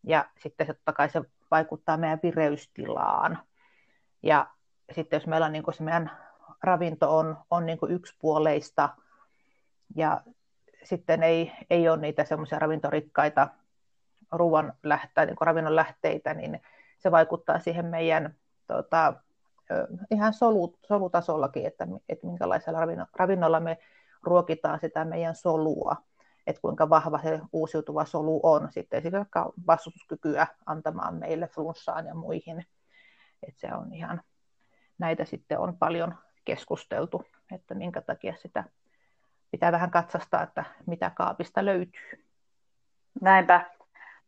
ja 0.02 0.24
sitten 0.38 0.66
se 0.66 0.74
totta 0.74 0.92
kai 0.92 1.08
se 1.08 1.22
vaikuttaa 1.50 1.96
meidän 1.96 2.20
vireystilaan. 2.22 3.38
Ja 4.22 4.46
sitten 4.92 5.16
jos 5.16 5.26
meillä 5.26 5.46
on 5.46 5.52
niin 5.52 5.62
kuin 5.62 5.74
se 5.74 5.82
meidän 5.82 6.10
ravinto 6.62 7.16
on, 7.16 7.36
on 7.50 7.66
niin 7.66 7.78
kuin 7.78 7.92
yksipuoleista, 7.92 8.88
ja 9.96 10.20
sitten 10.84 11.22
ei, 11.22 11.52
ei 11.70 11.88
ole 11.88 11.96
niitä 11.96 12.24
semmoisia 12.24 12.58
ravintorikkaita 12.58 13.48
ruoan 14.32 14.72
lähteitä, 14.82 15.26
niin 15.26 15.36
ravinnon 15.40 15.76
lähteitä, 15.76 16.34
niin 16.34 16.62
se 16.98 17.10
vaikuttaa 17.10 17.58
siihen 17.58 17.86
meidän 17.86 18.34
tota, 18.66 19.14
ihan 20.10 20.34
solut, 20.34 20.78
solutasollakin, 20.88 21.66
että, 21.66 21.86
että 22.08 22.26
minkälaisella 22.26 22.80
ravinnolla 23.16 23.60
me 23.60 23.78
ruokitaan 24.22 24.80
sitä 24.80 25.04
meidän 25.04 25.34
solua, 25.34 25.96
että 26.46 26.62
kuinka 26.62 26.90
vahva 26.90 27.18
se 27.18 27.40
uusiutuva 27.52 28.04
solu 28.04 28.40
on 28.42 28.68
sitten 28.72 29.12
vaikka 29.12 29.52
vastustuskykyä 29.66 30.46
antamaan 30.66 31.14
meille 31.14 31.48
flunssaan 31.48 32.06
ja 32.06 32.14
muihin. 32.14 32.66
Että 33.42 33.60
se 33.60 33.74
on 33.74 33.92
ihan, 33.92 34.22
näitä 34.98 35.24
sitten 35.24 35.58
on 35.58 35.78
paljon 35.78 36.14
keskusteltu, 36.46 37.24
että 37.54 37.74
minkä 37.74 38.00
takia 38.00 38.34
sitä 38.36 38.64
pitää 39.50 39.72
vähän 39.72 39.90
katsastaa, 39.90 40.42
että 40.42 40.64
mitä 40.86 41.10
kaapista 41.14 41.64
löytyy. 41.64 42.26
Näinpä. 43.20 43.70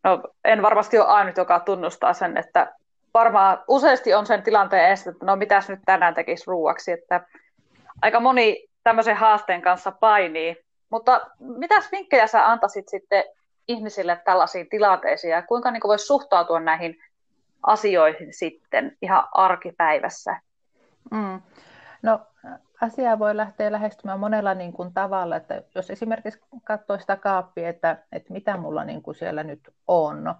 No, 0.04 0.22
en 0.44 0.62
varmasti 0.62 0.98
ole 0.98 1.06
ainut, 1.06 1.36
joka 1.36 1.60
tunnustaa 1.60 2.12
sen, 2.12 2.36
että 2.36 2.72
varmaan 3.14 3.64
useasti 3.68 4.14
on 4.14 4.26
sen 4.26 4.42
tilanteen 4.42 4.90
estä, 4.90 5.10
että 5.10 5.26
no 5.26 5.36
mitäs 5.36 5.68
nyt 5.68 5.80
tänään 5.84 6.14
tekisi 6.14 6.44
ruuaksi, 6.46 6.92
että 6.92 7.26
aika 8.02 8.20
moni 8.20 8.68
tämmöisen 8.84 9.16
haasteen 9.16 9.62
kanssa 9.62 9.92
painii. 9.92 10.56
Mutta 10.90 11.20
mitäs 11.38 11.92
vinkkejä 11.92 12.26
sä 12.26 12.50
antaisit 12.50 12.88
sitten 12.88 13.24
ihmisille 13.68 14.20
tällaisiin 14.24 14.68
tilanteisiin 14.68 15.30
ja 15.30 15.42
kuinka 15.42 15.70
niin 15.70 15.80
voisi 15.84 16.06
suhtautua 16.06 16.60
näihin 16.60 16.96
asioihin 17.62 18.34
sitten 18.34 18.96
ihan 19.02 19.28
arkipäivässä? 19.32 20.40
Mm. 21.10 21.40
No 22.02 22.26
asiaa 22.80 23.18
voi 23.18 23.36
lähteä 23.36 23.72
lähestymään 23.72 24.20
monella 24.20 24.54
niin 24.54 24.72
kuin 24.72 24.94
tavalla, 24.94 25.36
että 25.36 25.62
jos 25.74 25.90
esimerkiksi 25.90 26.40
katsoo 26.64 26.98
sitä 26.98 27.16
kaappia, 27.16 27.68
että, 27.68 28.06
että 28.12 28.32
mitä 28.32 28.56
mulla 28.56 28.84
niin 28.84 29.02
kuin 29.02 29.14
siellä 29.14 29.44
nyt 29.44 29.74
on, 29.88 30.34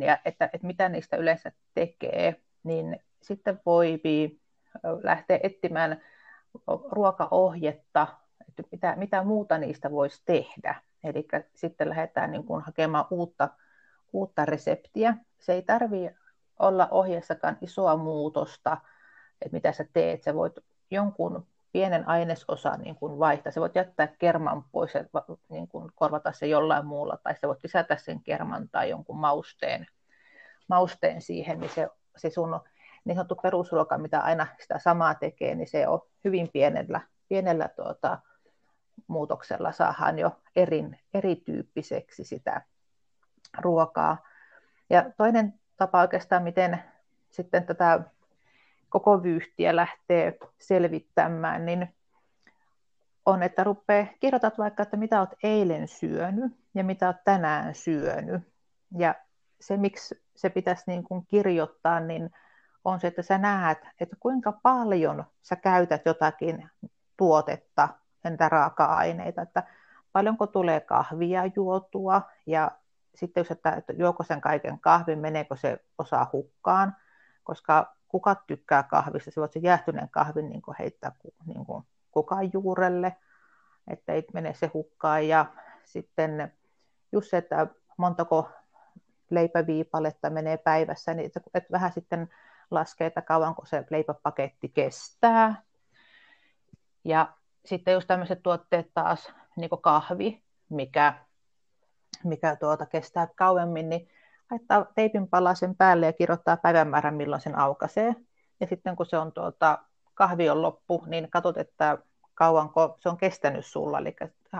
ja 0.00 0.18
että, 0.24 0.50
että 0.52 0.66
mitä 0.66 0.88
niistä 0.88 1.16
yleensä 1.16 1.52
tekee, 1.74 2.40
niin 2.64 3.00
sitten 3.22 3.60
voi 3.66 4.00
lähteä 5.02 5.40
etsimään 5.42 6.00
ruokaohjetta, 6.90 8.06
että 8.48 8.62
mitä, 8.72 8.96
mitä 8.96 9.22
muuta 9.22 9.58
niistä 9.58 9.90
voisi 9.90 10.22
tehdä. 10.24 10.74
Eli 11.04 11.28
sitten 11.54 11.88
lähdetään 11.88 12.30
niin 12.30 12.44
kuin 12.44 12.62
hakemaan 12.62 13.04
uutta, 13.10 13.48
uutta 14.12 14.44
reseptiä. 14.44 15.14
Se 15.38 15.52
ei 15.52 15.62
tarvitse 15.62 16.14
olla 16.58 16.88
ohjeessakaan 16.90 17.58
isoa 17.60 17.96
muutosta, 17.96 18.76
että 19.42 19.56
mitä 19.56 19.72
sä 19.72 19.84
teet. 19.92 20.22
Sä 20.22 20.34
voit 20.34 20.54
jonkun 20.90 21.46
pienen 21.72 22.08
ainesosan 22.08 22.80
niin 22.80 22.96
kuin 22.96 23.18
vaihtaa. 23.18 23.52
Se 23.52 23.60
voit 23.60 23.74
jättää 23.74 24.06
kerman 24.06 24.64
pois 24.72 24.94
ja 24.94 25.04
niin 25.48 25.68
kuin 25.68 25.90
korvata 25.94 26.32
se 26.32 26.46
jollain 26.46 26.86
muulla, 26.86 27.18
tai 27.22 27.34
se 27.40 27.48
voit 27.48 27.62
lisätä 27.62 27.96
sen 27.96 28.22
kerman 28.22 28.68
tai 28.68 28.90
jonkun 28.90 29.18
mausteen, 29.18 29.86
mausteen 30.68 31.22
siihen, 31.22 31.60
niin 31.60 31.70
se, 31.70 31.88
se 32.16 32.30
sun 32.30 32.60
niin 33.04 33.16
sanottu 33.16 33.34
perusruoka, 33.42 33.98
mitä 33.98 34.20
aina 34.20 34.46
sitä 34.60 34.78
samaa 34.78 35.14
tekee, 35.14 35.54
niin 35.54 35.68
se 35.68 35.88
on 35.88 36.00
hyvin 36.24 36.48
pienellä, 36.52 37.00
pienellä 37.28 37.68
tuota, 37.76 38.18
muutoksella 39.06 39.72
saadaan 39.72 40.18
jo 40.18 40.40
erin, 40.56 41.00
erityyppiseksi 41.14 42.24
sitä 42.24 42.62
ruokaa. 43.58 44.26
Ja 44.90 45.10
toinen 45.16 45.60
tapa 45.76 46.00
oikeastaan, 46.00 46.42
miten 46.42 46.82
sitten 47.30 47.66
tätä 47.66 48.00
koko 48.88 49.22
vyyhtiä 49.22 49.76
lähtee 49.76 50.38
selvittämään, 50.58 51.66
niin 51.66 51.94
on, 53.26 53.42
että 53.42 53.64
rupeaa, 53.64 54.06
kirjoitat 54.20 54.58
vaikka, 54.58 54.82
että 54.82 54.96
mitä 54.96 55.20
olet 55.20 55.34
eilen 55.42 55.88
syönyt 55.88 56.56
ja 56.74 56.84
mitä 56.84 57.06
olet 57.06 57.24
tänään 57.24 57.74
syönyt. 57.74 58.42
Ja 58.98 59.14
se, 59.60 59.76
miksi 59.76 60.22
se 60.36 60.50
pitäisi 60.50 60.82
niin 60.86 61.04
kuin 61.04 61.26
kirjoittaa, 61.26 62.00
niin 62.00 62.30
on 62.84 63.00
se, 63.00 63.06
että 63.06 63.22
sä 63.22 63.38
näet, 63.38 63.78
että 64.00 64.16
kuinka 64.20 64.52
paljon 64.52 65.24
sä 65.42 65.56
käytät 65.56 66.02
jotakin 66.06 66.70
tuotetta, 67.16 67.88
entä 68.24 68.48
raaka-aineita, 68.48 69.42
että 69.42 69.62
paljonko 70.12 70.46
tulee 70.46 70.80
kahvia 70.80 71.42
juotua 71.56 72.22
ja 72.46 72.70
sitten 73.14 73.44
että 73.78 73.92
juoko 73.92 74.22
sen 74.22 74.40
kaiken 74.40 74.80
kahvin, 74.80 75.18
meneekö 75.18 75.56
se 75.56 75.84
osa 75.98 76.26
hukkaan, 76.32 76.96
koska 77.44 77.97
kuka 78.08 78.34
tykkää 78.34 78.82
kahvista, 78.82 79.30
se 79.30 79.40
voit 79.40 79.52
se 79.52 79.58
jäähtyneen 79.58 80.08
kahvin 80.08 80.48
niin 80.48 80.62
kuin 80.62 80.76
heittää 80.78 81.12
niin 81.46 81.66
kuin 81.66 81.84
kukaan 82.10 82.50
juurelle, 82.52 83.16
että 83.88 84.12
ei 84.12 84.26
mene 84.34 84.54
se 84.54 84.70
hukkaan. 84.74 85.28
Ja 85.28 85.46
sitten 85.84 86.52
just 87.12 87.30
se, 87.30 87.36
että 87.36 87.66
montako 87.96 88.48
leipäviipaletta 89.30 90.30
menee 90.30 90.56
päivässä, 90.56 91.14
niin 91.14 91.26
että, 91.26 91.40
että 91.54 91.72
vähän 91.72 91.92
sitten 91.92 92.28
laskee, 92.70 93.06
että 93.06 93.22
kauanko 93.22 93.66
se 93.66 93.84
leipäpaketti 93.90 94.68
kestää. 94.68 95.62
Ja 97.04 97.32
sitten 97.64 97.94
just 97.94 98.06
tämmöiset 98.06 98.42
tuotteet 98.42 98.90
taas, 98.94 99.32
niin 99.56 99.70
kuin 99.70 99.82
kahvi, 99.82 100.42
mikä, 100.68 101.14
mikä 102.24 102.56
tuota 102.56 102.86
kestää 102.86 103.28
kauemmin, 103.36 103.88
niin 103.88 104.08
laittaa 104.50 104.86
teipin 104.94 105.28
palasen 105.28 105.74
päälle 105.76 106.06
ja 106.06 106.12
kirjoittaa 106.12 106.56
päivämäärän, 106.56 107.14
milloin 107.14 107.42
sen 107.42 107.58
aukaisee. 107.58 108.14
Ja 108.60 108.66
sitten 108.66 108.96
kun 108.96 109.06
se 109.06 109.18
on 109.18 109.32
tuota, 109.32 109.78
kahvi 110.14 110.50
on 110.50 110.62
loppu, 110.62 111.04
niin 111.06 111.30
katsot, 111.30 111.56
että 111.56 111.98
kauanko 112.34 112.96
se 113.00 113.08
on 113.08 113.16
kestänyt 113.16 113.66
sulla. 113.66 113.98
Eli 113.98 114.16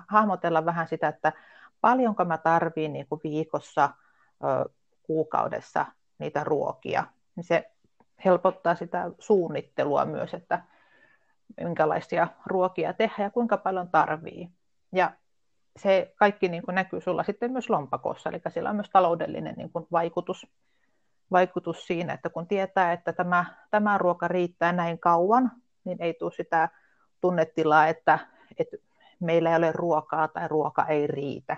hahmotella 0.09 0.65
vähän 0.65 0.89
sitä, 0.89 1.09
että 1.09 1.33
paljonko 1.81 2.25
mä 2.25 2.39
tarviin 2.39 2.93
niin 2.93 3.07
kuin 3.09 3.21
viikossa, 3.25 3.91
kuukaudessa 5.03 5.87
niitä 6.19 6.45
ruokia. 6.45 7.05
Niin 7.37 7.45
se 7.45 7.71
helpottaa 8.25 8.75
sitä 8.75 9.11
suunnittelua 9.19 10.05
myös, 10.05 10.35
että 10.35 10.63
minkälaisia 11.61 12.29
ruokia 12.47 12.93
tehdä 12.93 13.23
ja 13.23 13.31
kuinka 13.31 13.57
paljon 13.57 13.89
tarvii. 13.89 14.51
Ja 14.93 15.11
se 15.77 16.13
kaikki 16.17 16.49
niin 16.49 16.63
kuin 16.63 16.75
näkyy 16.75 17.01
sulla 17.01 17.23
sitten 17.23 17.53
myös 17.53 17.71
lompakossa, 17.71 18.31
eli 18.31 18.41
sillä 18.49 18.71
on 18.71 18.77
myös 18.77 18.91
taloudellinen 18.93 19.55
niin 19.57 19.71
kuin 19.71 19.87
vaikutus, 19.93 20.47
vaikutus 21.31 21.87
siinä, 21.87 22.13
että 22.13 22.31
kun 22.31 22.47
tietää, 22.47 22.93
että 22.93 23.13
tämä, 23.13 23.45
tämä 23.71 23.99
ruoka 23.99 24.29
riittää 24.29 24.73
näin 24.73 24.99
kauan, 24.99 25.53
niin 25.85 26.03
ei 26.03 26.15
tule 26.15 26.33
sitä 26.33 26.69
tunnetilaa, 27.21 27.87
että, 27.87 28.19
että 28.59 28.77
meillä 29.21 29.51
ei 29.51 29.57
ole 29.57 29.73
ruokaa 29.73 30.29
tai 30.29 30.49
ruoka 30.49 30.87
ei 30.87 31.07
riitä. 31.07 31.57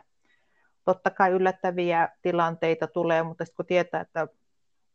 Totta 0.85 1.11
kai 1.11 1.31
yllättäviä 1.31 2.09
tilanteita 2.23 2.87
tulee, 2.87 3.23
mutta 3.23 3.45
sitten 3.45 3.57
kun 3.57 3.67
tietää, 3.67 4.01
että 4.01 4.29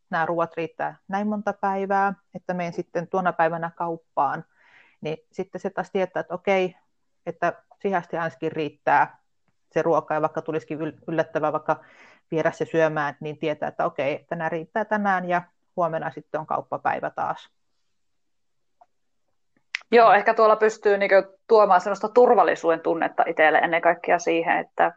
nämä 0.10 0.26
ruoat 0.26 0.54
riittää 0.58 0.96
näin 1.08 1.28
monta 1.28 1.54
päivää, 1.54 2.14
että 2.34 2.54
menen 2.54 2.74
sitten 2.74 3.08
tuona 3.08 3.34
päivänä 3.34 3.72
kauppaan, 3.76 4.46
niin 5.02 5.18
sitten 5.32 5.62
se 5.62 5.70
taas 5.70 5.92
tietää, 5.92 6.20
että 6.20 6.34
okei, 6.34 6.76
että 7.26 7.54
siihen 7.82 8.00
asti 8.00 8.18
ainakin 8.18 8.52
riittää 8.52 9.18
se 9.72 9.82
ruoka, 9.82 10.14
ja 10.14 10.22
vaikka 10.22 10.42
tulisikin 10.42 10.80
yllättävää 11.08 11.54
vaikka 11.54 11.84
viedä 12.32 12.52
se 12.52 12.66
syömään, 12.66 13.18
niin 13.20 13.38
tietää, 13.38 13.70
että 13.70 13.86
okei, 13.86 14.26
tänään 14.30 14.52
riittää 14.52 14.86
tänään, 14.86 15.30
ja 15.30 15.42
huomenna 15.76 16.12
sitten 16.12 16.40
on 16.40 16.48
kauppapäivä 16.48 17.10
taas. 17.10 17.50
Joo, 19.92 20.14
ehkä 20.14 20.34
tuolla 20.34 20.56
pystyy 20.56 20.98
niin 20.98 21.12
tuomaan 21.48 21.82
sellaista 21.82 22.10
turvallisuuden 22.10 22.80
tunnetta 22.80 23.24
itselle 23.28 23.58
ennen 23.58 23.82
kaikkea 23.82 24.20
siihen, 24.20 24.58
että 24.58 24.92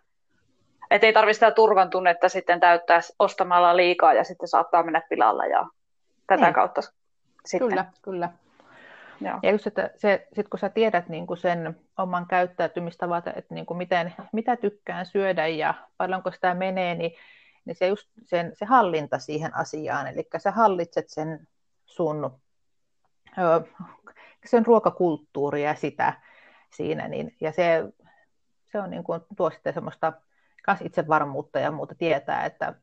et 0.90 1.04
ei 1.04 1.12
tarvitse 1.12 1.38
sitä 1.38 1.50
turvan 1.50 1.90
tunnetta 1.90 2.28
sitten 2.28 2.60
täyttää 2.60 3.00
ostamalla 3.18 3.76
liikaa 3.76 4.14
ja 4.14 4.24
sitten 4.24 4.48
saattaa 4.48 4.82
mennä 4.82 5.02
pilalla 5.08 5.46
ja 5.46 5.66
tätä 6.26 6.44
niin. 6.44 6.54
kautta 6.54 6.80
sitten. 7.46 7.68
Kyllä, 7.68 7.84
kyllä. 8.02 8.28
Joo. 9.20 9.38
Ja 9.42 9.50
just, 9.50 9.66
että 9.66 9.90
se, 9.96 10.26
sit 10.32 10.48
kun 10.48 10.58
sä 10.58 10.68
tiedät 10.68 11.08
niin 11.08 11.26
kuin 11.26 11.38
sen 11.38 11.80
oman 11.98 12.26
käyttäytymistavat, 12.26 13.26
että 13.26 13.54
niin 13.54 13.66
kuin 13.66 13.78
miten, 13.78 14.14
mitä 14.32 14.56
tykkään 14.56 15.06
syödä 15.06 15.46
ja 15.46 15.74
paljonko 15.96 16.30
sitä 16.30 16.54
menee, 16.54 16.94
niin, 16.94 17.12
niin 17.64 17.76
se 17.76 17.86
just 17.86 18.08
sen, 18.24 18.52
se 18.54 18.64
hallinta 18.64 19.18
siihen 19.18 19.56
asiaan, 19.56 20.06
eli 20.06 20.28
sä 20.38 20.50
hallitset 20.50 21.08
sen 21.08 21.48
sun 21.86 22.40
sen 24.44 24.66
ruokakulttuuria 24.66 25.68
ja 25.68 25.74
sitä 25.74 26.12
siinä, 26.70 27.08
niin, 27.08 27.36
ja 27.40 27.52
se, 27.52 27.84
se 28.72 28.80
on 28.80 28.90
niin 28.90 29.04
kuin, 29.04 29.20
tuo 29.36 29.50
sitten 29.50 29.74
semmoista 29.74 30.12
kas 30.64 30.78
itsevarmuutta 30.82 31.58
ja 31.58 31.70
muuta 31.70 31.94
tietää, 31.94 32.46
että, 32.46 32.74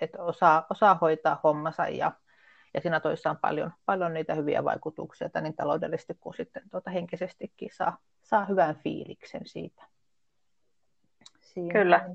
että 0.00 0.22
osaa, 0.22 0.66
osaa 0.70 0.98
hoitaa 1.00 1.40
hommansa 1.44 1.88
ja, 1.88 2.12
ja 2.74 2.80
siinä 2.80 3.00
toissa 3.00 3.30
on 3.30 3.36
paljon, 3.36 3.72
paljon 3.86 4.14
niitä 4.14 4.34
hyviä 4.34 4.64
vaikutuksia, 4.64 5.26
että 5.26 5.40
niin 5.40 5.56
taloudellisesti 5.56 6.14
kuin 6.20 6.34
sitten 6.34 6.62
tuota 6.70 6.90
henkisestikin 6.90 7.70
saa, 7.72 7.98
saa 8.22 8.44
hyvän 8.44 8.76
fiiliksen 8.76 9.46
siitä. 9.46 9.82
Siinä. 11.40 11.72
Kyllä. 11.72 12.10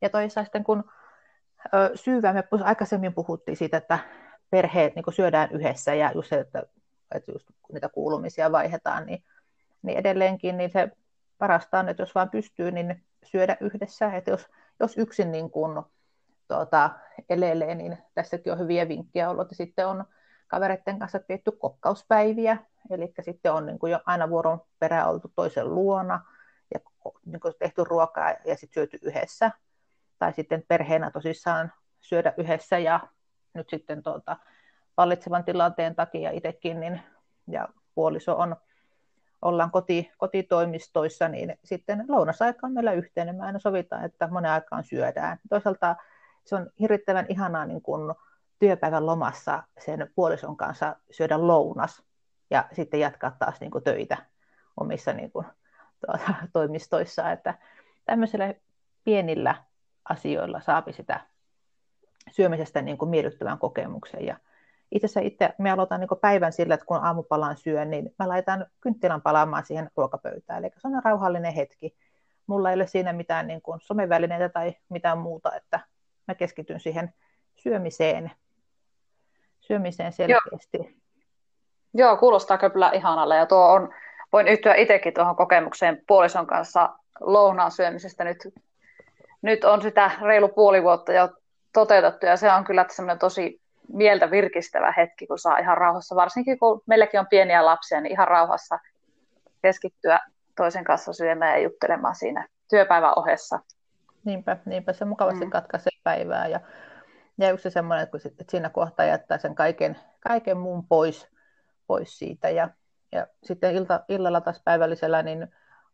Ja 0.00 0.10
toisaalta 0.10 0.46
sitten 0.46 0.64
kun 0.64 0.84
ö, 1.74 1.90
syyvää, 1.94 2.32
me 2.32 2.44
aikaisemmin 2.64 3.14
puhuttiin 3.14 3.56
siitä, 3.56 3.76
että 3.76 3.98
perheet 4.50 4.94
niin 4.94 5.04
syödään 5.14 5.52
yhdessä 5.52 5.94
ja 5.94 6.12
just 6.14 6.28
se, 6.28 6.38
että, 6.38 6.62
että 7.14 7.32
just 7.32 7.46
kun 7.62 7.74
niitä 7.74 7.88
kuulumisia 7.88 8.52
vaihdetaan, 8.52 9.06
niin, 9.06 9.24
niin 9.82 9.98
edelleenkin 9.98 10.56
niin 10.56 10.70
se 10.70 10.90
parasta 11.38 11.78
on, 11.78 11.88
että 11.88 12.02
jos 12.02 12.14
vaan 12.14 12.30
pystyy, 12.30 12.70
niin 12.70 13.04
syödä 13.24 13.56
yhdessä. 13.60 14.16
Että 14.16 14.30
jos, 14.30 14.48
jos 14.80 14.98
yksin 14.98 15.32
niin 15.32 15.50
kuin, 15.50 15.82
tuota, 16.52 16.90
elelee, 17.28 17.74
niin 17.74 17.98
tässäkin 18.14 18.52
on 18.52 18.58
hyviä 18.58 18.88
vinkkejä 18.88 19.30
ollut. 19.30 19.50
Ja 19.50 19.56
sitten 19.56 19.86
on 19.86 20.04
kavereiden 20.46 20.98
kanssa 20.98 21.18
pidetty 21.18 21.52
kokkauspäiviä, 21.52 22.56
eli 22.90 23.12
sitten 23.20 23.52
on 23.52 23.66
niin 23.66 23.78
kuin 23.78 23.92
jo 23.92 24.00
aina 24.06 24.28
vuoron 24.28 24.60
perään 24.78 25.08
oltu 25.08 25.32
toisen 25.36 25.74
luona 25.74 26.20
ja 26.74 26.80
niin 27.26 27.40
kuin 27.40 27.54
tehty 27.58 27.84
ruokaa 27.84 28.30
ja 28.30 28.56
sitten 28.56 28.74
syöty 28.74 28.98
yhdessä. 29.02 29.50
Tai 30.18 30.32
sitten 30.32 30.64
perheenä 30.68 31.10
tosissaan 31.10 31.72
syödä 32.00 32.32
yhdessä 32.36 32.78
ja 32.78 33.00
nyt 33.54 33.70
sitten 33.70 34.02
tuota, 34.02 34.36
vallitsevan 34.96 35.44
tilanteen 35.44 35.94
takia 35.94 36.30
itsekin 36.30 36.80
niin, 36.80 37.00
ja 37.46 37.68
puoliso 37.94 38.36
on 38.36 38.56
ollaan 39.42 39.70
koti, 39.70 40.12
kotitoimistoissa, 40.18 41.28
niin 41.28 41.58
sitten 41.64 42.04
lounasaika 42.08 42.66
on 42.66 42.72
meillä 42.72 42.92
yhteinen. 42.92 43.36
Me 43.36 43.44
aina 43.44 43.58
sovitaan, 43.58 44.04
että 44.04 44.28
monen 44.30 44.50
aikaan 44.50 44.84
syödään. 44.84 45.38
Toisaalta 45.48 45.96
se 46.44 46.56
on 46.56 46.70
hirvittävän 46.80 47.26
ihanaa 47.28 47.66
niin 47.66 47.82
kuin 47.82 48.14
työpäivän 48.58 49.06
lomassa 49.06 49.62
sen 49.78 50.10
puolison 50.14 50.56
kanssa 50.56 50.96
syödä 51.10 51.46
lounas 51.46 52.02
ja 52.50 52.68
sitten 52.72 53.00
jatkaa 53.00 53.36
taas 53.38 53.60
niin 53.60 53.70
kuin 53.70 53.84
töitä 53.84 54.16
omissa 54.80 55.12
niin 55.12 55.32
kuin, 55.32 55.46
tuota, 56.06 56.34
toimistoissa. 56.52 57.32
Että 57.32 57.54
tämmöisillä 58.04 58.54
pienillä 59.04 59.54
asioilla 60.08 60.60
saapi 60.60 60.92
sitä 60.92 61.20
syömisestä 62.30 62.82
niin 62.82 62.98
kuin 62.98 63.08
miellyttävän 63.08 63.58
kokemuksen. 63.58 64.26
Ja 64.26 64.36
itse 64.92 65.06
asiassa 65.06 65.20
itse, 65.20 65.54
me 65.58 65.70
aloitan 65.70 66.00
niin 66.00 66.08
päivän 66.20 66.52
sillä, 66.52 66.74
että 66.74 66.86
kun 66.86 67.04
aamupalaan 67.04 67.56
syön, 67.56 67.90
niin 67.90 68.14
mä 68.18 68.28
laitan 68.28 68.66
kynttilän 68.80 69.22
palaamaan 69.22 69.66
siihen 69.66 69.90
ruokapöytään. 69.96 70.64
Eli 70.64 70.72
se 70.76 70.88
on 70.88 71.02
rauhallinen 71.04 71.54
hetki. 71.54 71.96
Mulla 72.46 72.70
ei 72.70 72.74
ole 72.74 72.86
siinä 72.86 73.12
mitään 73.12 73.46
niin 73.46 73.62
kuin 73.62 73.80
somevälineitä 73.80 74.48
tai 74.48 74.74
mitään 74.88 75.18
muuta, 75.18 75.54
että 75.56 75.80
mä 76.28 76.34
keskityn 76.34 76.80
siihen 76.80 77.14
syömiseen, 77.56 78.32
syömiseen 79.60 80.12
selkeästi. 80.12 80.78
Joo, 80.78 80.88
Joo 81.94 82.16
kuulostaa 82.16 82.58
kyllä 82.58 82.90
ihanalle 82.90 83.36
ja 83.36 83.46
tuo 83.46 83.72
on, 83.72 83.94
voin 84.32 84.48
yhtyä 84.48 84.74
itsekin 84.74 85.14
tuohon 85.14 85.36
kokemukseen 85.36 86.02
puolison 86.06 86.46
kanssa 86.46 86.88
lounaan 87.20 87.70
syömisestä. 87.70 88.24
Nyt, 88.24 88.54
nyt 89.42 89.64
on 89.64 89.82
sitä 89.82 90.10
reilu 90.22 90.48
puoli 90.48 90.82
vuotta 90.82 91.12
jo 91.12 91.28
toteutettu 91.72 92.26
ja 92.26 92.36
se 92.36 92.52
on 92.52 92.64
kyllä 92.64 92.86
semmoinen 92.90 93.18
tosi 93.18 93.60
mieltä 93.92 94.30
virkistävä 94.30 94.94
hetki, 94.96 95.26
kun 95.26 95.38
saa 95.38 95.58
ihan 95.58 95.78
rauhassa, 95.78 96.16
varsinkin 96.16 96.58
kun 96.58 96.82
meilläkin 96.86 97.20
on 97.20 97.26
pieniä 97.30 97.64
lapsia, 97.64 98.00
niin 98.00 98.12
ihan 98.12 98.28
rauhassa 98.28 98.78
keskittyä 99.62 100.20
toisen 100.56 100.84
kanssa 100.84 101.12
syömään 101.12 101.52
ja 101.52 101.62
juttelemaan 101.62 102.14
siinä 102.14 102.48
työpäivän 102.70 103.12
ohessa. 103.16 103.58
Niinpä, 104.24 104.56
niinpä 104.66 104.92
se 104.92 105.04
mukavasti 105.04 105.44
mm. 105.44 105.50
katkaisee 105.50 105.92
päivää 106.04 106.46
ja, 106.46 106.60
ja 107.38 107.50
yksi 107.50 107.70
semmoinen, 107.70 108.02
että, 108.02 108.18
että 108.28 108.44
siinä 108.50 108.68
kohtaa 108.68 109.06
jättää 109.06 109.38
sen 109.38 109.54
kaiken, 109.54 109.96
kaiken 110.20 110.56
muun 110.56 110.86
pois, 110.86 111.28
pois 111.86 112.18
siitä 112.18 112.50
ja, 112.50 112.70
ja 113.12 113.26
sitten 113.42 113.74
ilta, 113.74 114.04
illalla 114.08 114.40
taas 114.40 114.62
päivällisellä 114.64 115.22
niin 115.22 115.48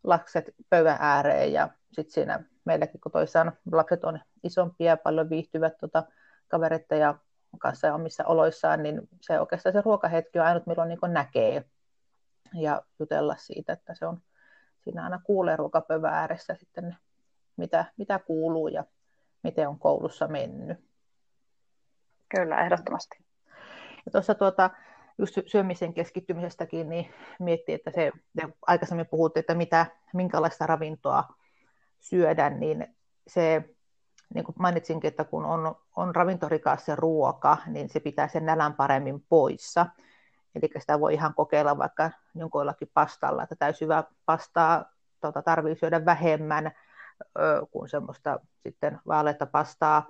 lapset 0.05 0.55
pöydän 0.71 0.97
ääreen 1.01 1.53
ja 1.53 1.69
sitten 1.93 2.13
siinä 2.13 2.45
meilläkin, 2.65 3.01
kun 3.01 3.13
toisaan 3.13 3.53
lapset 3.73 4.05
on 4.05 4.21
isompia 4.45 4.91
ja 4.91 4.97
paljon 4.97 5.31
viihtyvät 5.31 5.79
tuota, 5.79 6.05
kavereita 6.49 6.95
ja 6.95 7.15
kanssa 7.59 7.87
ja 7.87 7.95
omissa 7.95 8.25
oloissaan, 8.25 8.83
niin 8.83 9.09
se 9.21 9.41
oikeastaan 9.41 9.73
se 9.73 9.81
ruokahetki 9.81 10.39
on 10.39 10.47
ainut, 10.47 10.67
milloin 10.67 10.89
niin 10.89 10.99
näkee 11.07 11.65
ja 12.55 12.83
jutella 12.99 13.37
siitä, 13.37 13.73
että 13.73 13.95
se 13.95 14.07
on 14.07 14.21
siinä 14.85 15.05
aina 15.05 15.21
kuulee 15.25 15.57
ruokapöydän 15.57 16.15
ääressä 16.15 16.55
sitten, 16.55 16.97
mitä, 17.59 17.85
mitä 17.97 18.19
kuuluu 18.19 18.69
ja 18.69 18.85
miten 19.43 19.69
on 19.69 19.79
koulussa 19.79 20.29
mennyt. 20.29 20.79
Kyllä, 22.29 22.61
ehdottomasti. 22.61 23.19
Ja 24.07 24.13
tuossa 24.13 24.35
tuota, 24.35 24.71
just 25.19 25.39
syömisen 25.47 25.95
keskittymisestäkin, 25.95 26.89
niin 26.89 27.11
miettii, 27.39 27.75
että 27.75 27.91
se, 27.91 28.13
aikaisemmin 28.67 29.07
puhuttiin, 29.07 29.41
että 29.41 29.55
mitä, 29.55 29.87
minkälaista 30.15 30.67
ravintoa 30.67 31.25
syödä, 31.99 32.51
niin 32.51 32.97
se 33.27 33.65
niin 34.35 34.45
kuin 34.45 34.57
mainitsinkin, 34.59 35.09
että 35.09 35.25
kun 35.25 35.45
on, 35.45 35.75
on 35.97 36.15
ravintorikas 36.15 36.85
se 36.85 36.97
ruoka, 36.97 37.57
niin 37.67 37.89
se 37.89 38.01
pitää 38.01 38.29
sen 38.29 38.47
nälän 38.47 38.75
paremmin 38.75 39.25
poissa. 39.29 39.87
Eli 40.55 40.71
sitä 40.79 41.01
voi 41.01 41.15
ihan 41.15 41.35
kokeilla 41.35 41.79
vaikka 41.79 42.11
jonkoillakin 42.35 42.91
pastalla, 42.95 43.43
että 43.43 43.57
täysyvää 43.57 44.05
pastaa 44.27 44.85
tuota, 45.21 45.43
tarvii 45.43 45.77
syödä 45.77 46.05
vähemmän 46.05 46.73
kuin 47.71 47.89
semmoista 47.89 48.41
sitten 48.63 49.01
vaaleita 49.07 49.47
pastaa, 49.47 50.07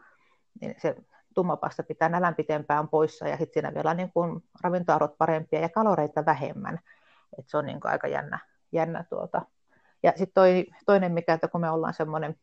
niin 0.60 0.74
se 0.78 0.96
tumma 1.34 1.56
pasta 1.56 1.82
pitää 1.82 2.08
nälän 2.08 2.34
pitempään 2.34 2.88
poissa 2.88 3.28
ja 3.28 3.36
sitten 3.36 3.52
siinä 3.52 3.74
vielä 3.74 3.94
niin 3.94 4.12
kuin 4.12 4.44
ravintoarvot 4.62 5.18
parempia 5.18 5.60
ja 5.60 5.68
kaloreita 5.68 6.26
vähemmän. 6.26 6.78
Et 7.38 7.48
se 7.48 7.56
on 7.56 7.66
niin 7.66 7.80
kuin 7.80 7.92
aika 7.92 8.08
jännä, 8.08 8.38
jännä 8.72 9.04
tuota. 9.10 9.42
Ja 10.02 10.10
sitten 10.10 10.34
toi, 10.34 10.66
toinen, 10.86 11.12
mikä, 11.12 11.34
että 11.34 11.48
kun 11.48 11.60
me 11.60 11.70
ollaan 11.70 11.94
semmoinen 11.94 12.36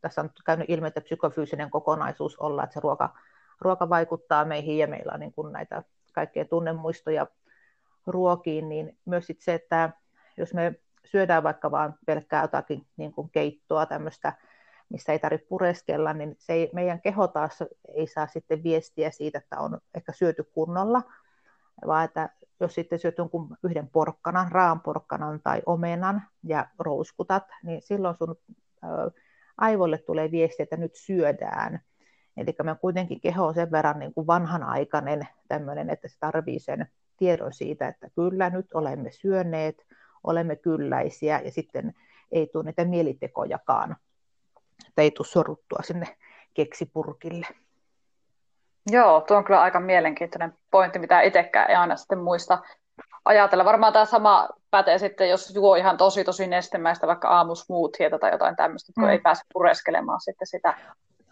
tässä 0.00 0.20
on 0.20 0.30
käynyt 0.46 0.70
ilmi, 0.70 0.86
että 0.86 1.00
psykofyysinen 1.00 1.70
kokonaisuus 1.70 2.36
olla, 2.38 2.64
että 2.64 2.74
se 2.74 2.80
ruoka, 2.80 3.14
ruoka 3.60 3.88
vaikuttaa 3.88 4.44
meihin 4.44 4.78
ja 4.78 4.86
meillä 4.86 5.12
on 5.12 5.20
niin 5.20 5.32
kuin 5.32 5.52
näitä 5.52 5.82
kaikkea 6.12 6.44
tunnemuistoja 6.44 7.26
ruokiin, 8.06 8.68
niin 8.68 8.98
myös 9.04 9.26
sit 9.26 9.40
se, 9.40 9.54
että 9.54 9.90
jos 10.36 10.54
me 10.54 10.74
syödään 11.10 11.42
vaikka 11.42 11.70
vaan 11.70 11.94
pelkkää 12.06 12.42
jotakin 12.42 12.86
niin 12.96 13.12
kuin 13.12 13.30
keittoa 13.30 13.86
tämmöistä, 13.86 14.32
missä 14.88 15.12
ei 15.12 15.18
tarvitse 15.18 15.46
pureskella, 15.48 16.12
niin 16.12 16.36
se 16.38 16.52
ei, 16.52 16.70
meidän 16.72 17.00
keho 17.00 17.28
taas 17.28 17.58
ei 17.94 18.06
saa 18.06 18.26
sitten 18.26 18.62
viestiä 18.62 19.10
siitä, 19.10 19.38
että 19.38 19.58
on 19.58 19.78
ehkä 19.94 20.12
syöty 20.12 20.44
kunnolla, 20.44 21.02
vaan 21.86 22.04
että 22.04 22.28
jos 22.60 22.74
sitten 22.74 22.98
syöt 22.98 23.18
jonkun 23.18 23.56
yhden 23.64 23.88
porkkanan, 23.88 24.52
raanporkkanan 24.52 25.40
tai 25.42 25.62
omenan 25.66 26.22
ja 26.44 26.66
rouskutat, 26.78 27.44
niin 27.62 27.82
silloin 27.82 28.16
sun 28.16 28.36
aivoille 29.56 29.98
tulee 29.98 30.30
viesti, 30.30 30.62
että 30.62 30.76
nyt 30.76 30.94
syödään. 30.94 31.80
Eli 32.36 32.54
me 32.62 32.76
kuitenkin 32.80 33.20
keho 33.20 33.46
on 33.46 33.54
sen 33.54 33.70
verran 33.70 33.98
niin 33.98 34.14
kuin 34.14 34.26
vanhanaikainen 34.26 35.28
tämmöinen, 35.48 35.90
että 35.90 36.08
se 36.08 36.18
tarvii 36.20 36.58
sen 36.58 36.86
tiedon 37.16 37.52
siitä, 37.52 37.88
että 37.88 38.08
kyllä 38.14 38.50
nyt 38.50 38.72
olemme 38.74 39.10
syöneet, 39.10 39.86
olemme 40.24 40.56
kylläisiä 40.56 41.40
ja 41.44 41.50
sitten 41.50 41.94
ei 42.32 42.46
tule 42.46 42.64
niitä 42.64 42.84
mielitekojakaan, 42.84 43.96
että 44.88 45.02
ei 45.02 45.10
tule 45.10 45.26
sorruttua 45.26 45.78
sinne 45.82 46.16
keksipurkille. 46.54 47.46
Joo, 48.90 49.20
tuo 49.20 49.36
on 49.36 49.44
kyllä 49.44 49.60
aika 49.60 49.80
mielenkiintoinen 49.80 50.54
pointti, 50.70 50.98
mitä 50.98 51.20
itsekään 51.20 51.70
ei 51.70 51.76
aina 51.76 51.96
sitten 51.96 52.18
muista 52.18 52.58
ajatella. 53.24 53.64
Varmaan 53.64 53.92
tämä 53.92 54.04
sama 54.04 54.48
pätee 54.70 54.98
sitten, 54.98 55.28
jos 55.28 55.54
juo 55.54 55.74
ihan 55.74 55.96
tosi 55.96 56.24
tosi 56.24 56.46
nestemäistä, 56.46 57.06
vaikka 57.06 57.28
aamusmoothietä 57.28 58.18
tai 58.18 58.30
jotain 58.30 58.56
tämmöistä, 58.56 58.92
kun 58.94 59.04
mm. 59.04 59.10
ei 59.10 59.18
pääse 59.18 59.42
pureskelemaan 59.52 60.20
sitten 60.20 60.46
sitä. 60.46 60.74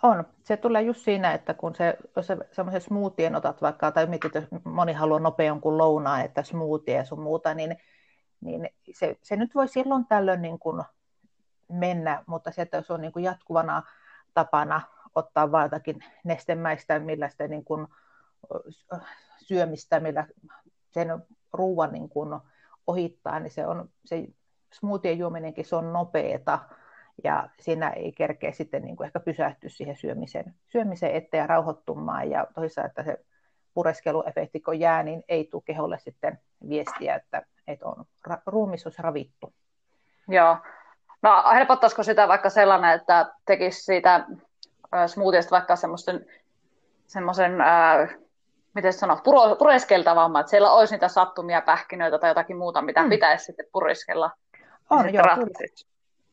On. 0.03 0.25
Se 0.43 0.57
tulee 0.57 0.83
just 0.83 1.01
siinä, 1.01 1.33
että 1.33 1.55
kun 1.55 1.75
se, 1.75 1.97
jos 2.17 2.27
se 2.27 2.37
semmoisen 2.53 2.81
smoothien 2.81 3.37
otat 3.37 3.63
vaikka, 3.63 3.93
tai 3.93 4.07
mietit, 4.07 4.35
jos 4.35 4.45
moni 4.65 4.93
haluaa 4.93 5.21
nopean 5.21 5.61
kuin 5.61 5.79
lounaan, 5.79 6.21
että 6.21 6.43
smoothie 6.43 6.97
ja 6.97 7.05
sun 7.05 7.21
muuta, 7.21 7.55
niin, 7.55 7.77
niin 8.41 8.69
se, 8.95 9.17
se 9.23 9.37
nyt 9.37 9.55
voi 9.55 9.69
silloin 9.69 10.07
tällöin 10.07 10.43
niin 10.43 10.59
kuin 10.59 10.83
mennä, 11.69 12.25
mutta 12.27 12.51
se, 12.51 12.63
että 12.63 12.83
se 12.83 12.93
on 12.93 13.01
niin 13.01 13.13
kuin 13.13 13.25
jatkuvana 13.25 13.83
tapana 14.35 14.81
ottaa 15.15 15.53
vain 15.53 15.65
jotakin 15.65 16.05
nestemäistä, 16.25 16.99
millä 16.99 17.29
sitä 17.29 17.49
niin 17.49 17.65
kuin 17.65 17.87
syömistä, 19.39 20.01
millä 20.01 20.27
sen 20.91 21.09
ruoan 21.53 21.93
niin 21.93 22.09
kuin 22.09 22.41
ohittaa, 22.87 23.41
niin 23.41 23.51
se, 23.51 23.67
on, 23.67 23.91
se 24.05 24.27
smoothien 24.73 25.19
juominenkin 25.19 25.65
se 25.65 25.77
on 25.77 25.93
nopeeta 25.93 26.59
ja 27.25 27.49
siinä 27.61 27.91
ei 27.91 28.13
kerkeä 28.13 28.53
sitten 28.53 28.83
niin 28.83 28.97
kuin 28.97 29.07
ehkä 29.07 29.21
pysähtyä 29.21 29.71
siihen 29.71 29.97
syömisen, 29.97 30.55
syömisen 30.67 31.11
eteen 31.11 31.41
ja 31.41 31.47
rauhoittumaan 31.47 32.31
ja 32.31 32.47
toisaalta, 32.55 32.89
että 32.89 33.03
se 33.03 33.25
pureskeluefekti 33.75 34.61
kun 34.61 34.81
jää, 34.81 35.03
niin 35.03 35.23
ei 35.29 35.45
tule 35.45 35.63
keholle 35.65 35.99
sitten 35.99 36.39
viestiä, 36.69 37.15
että, 37.15 37.43
että 37.69 37.87
on 37.87 38.05
ruumis 38.47 38.87
olisi 38.87 39.03
ravittu. 39.03 39.53
Joo. 40.29 40.57
No 41.23 41.45
helpottaisiko 41.55 42.03
sitä 42.03 42.29
vaikka 42.29 42.51
sellainen, 42.51 42.91
että 42.95 43.33
tekisi 43.45 43.83
siitä 43.83 44.25
smoothiesta 45.07 45.51
vaikka 45.51 45.77
semmoisen, 45.77 46.27
semmoisen 47.07 47.61
äh, 47.61 48.17
miten 48.75 48.93
sanoa, 48.93 49.21
puro, 49.25 49.57
pureskeltavamman, 49.57 50.41
että 50.41 50.51
siellä 50.51 50.73
olisi 50.73 50.95
niitä 50.95 51.09
sattumia, 51.09 51.61
pähkinöitä 51.63 52.19
tai 52.19 52.31
jotakin 52.31 52.57
muuta, 52.57 52.83
mitä 52.83 53.03
mm. 53.03 53.09
pitäisi 53.09 53.45
sitten 53.45 53.67
pureskella. 53.73 54.31
On, 54.91 55.15
joo, 55.15 55.25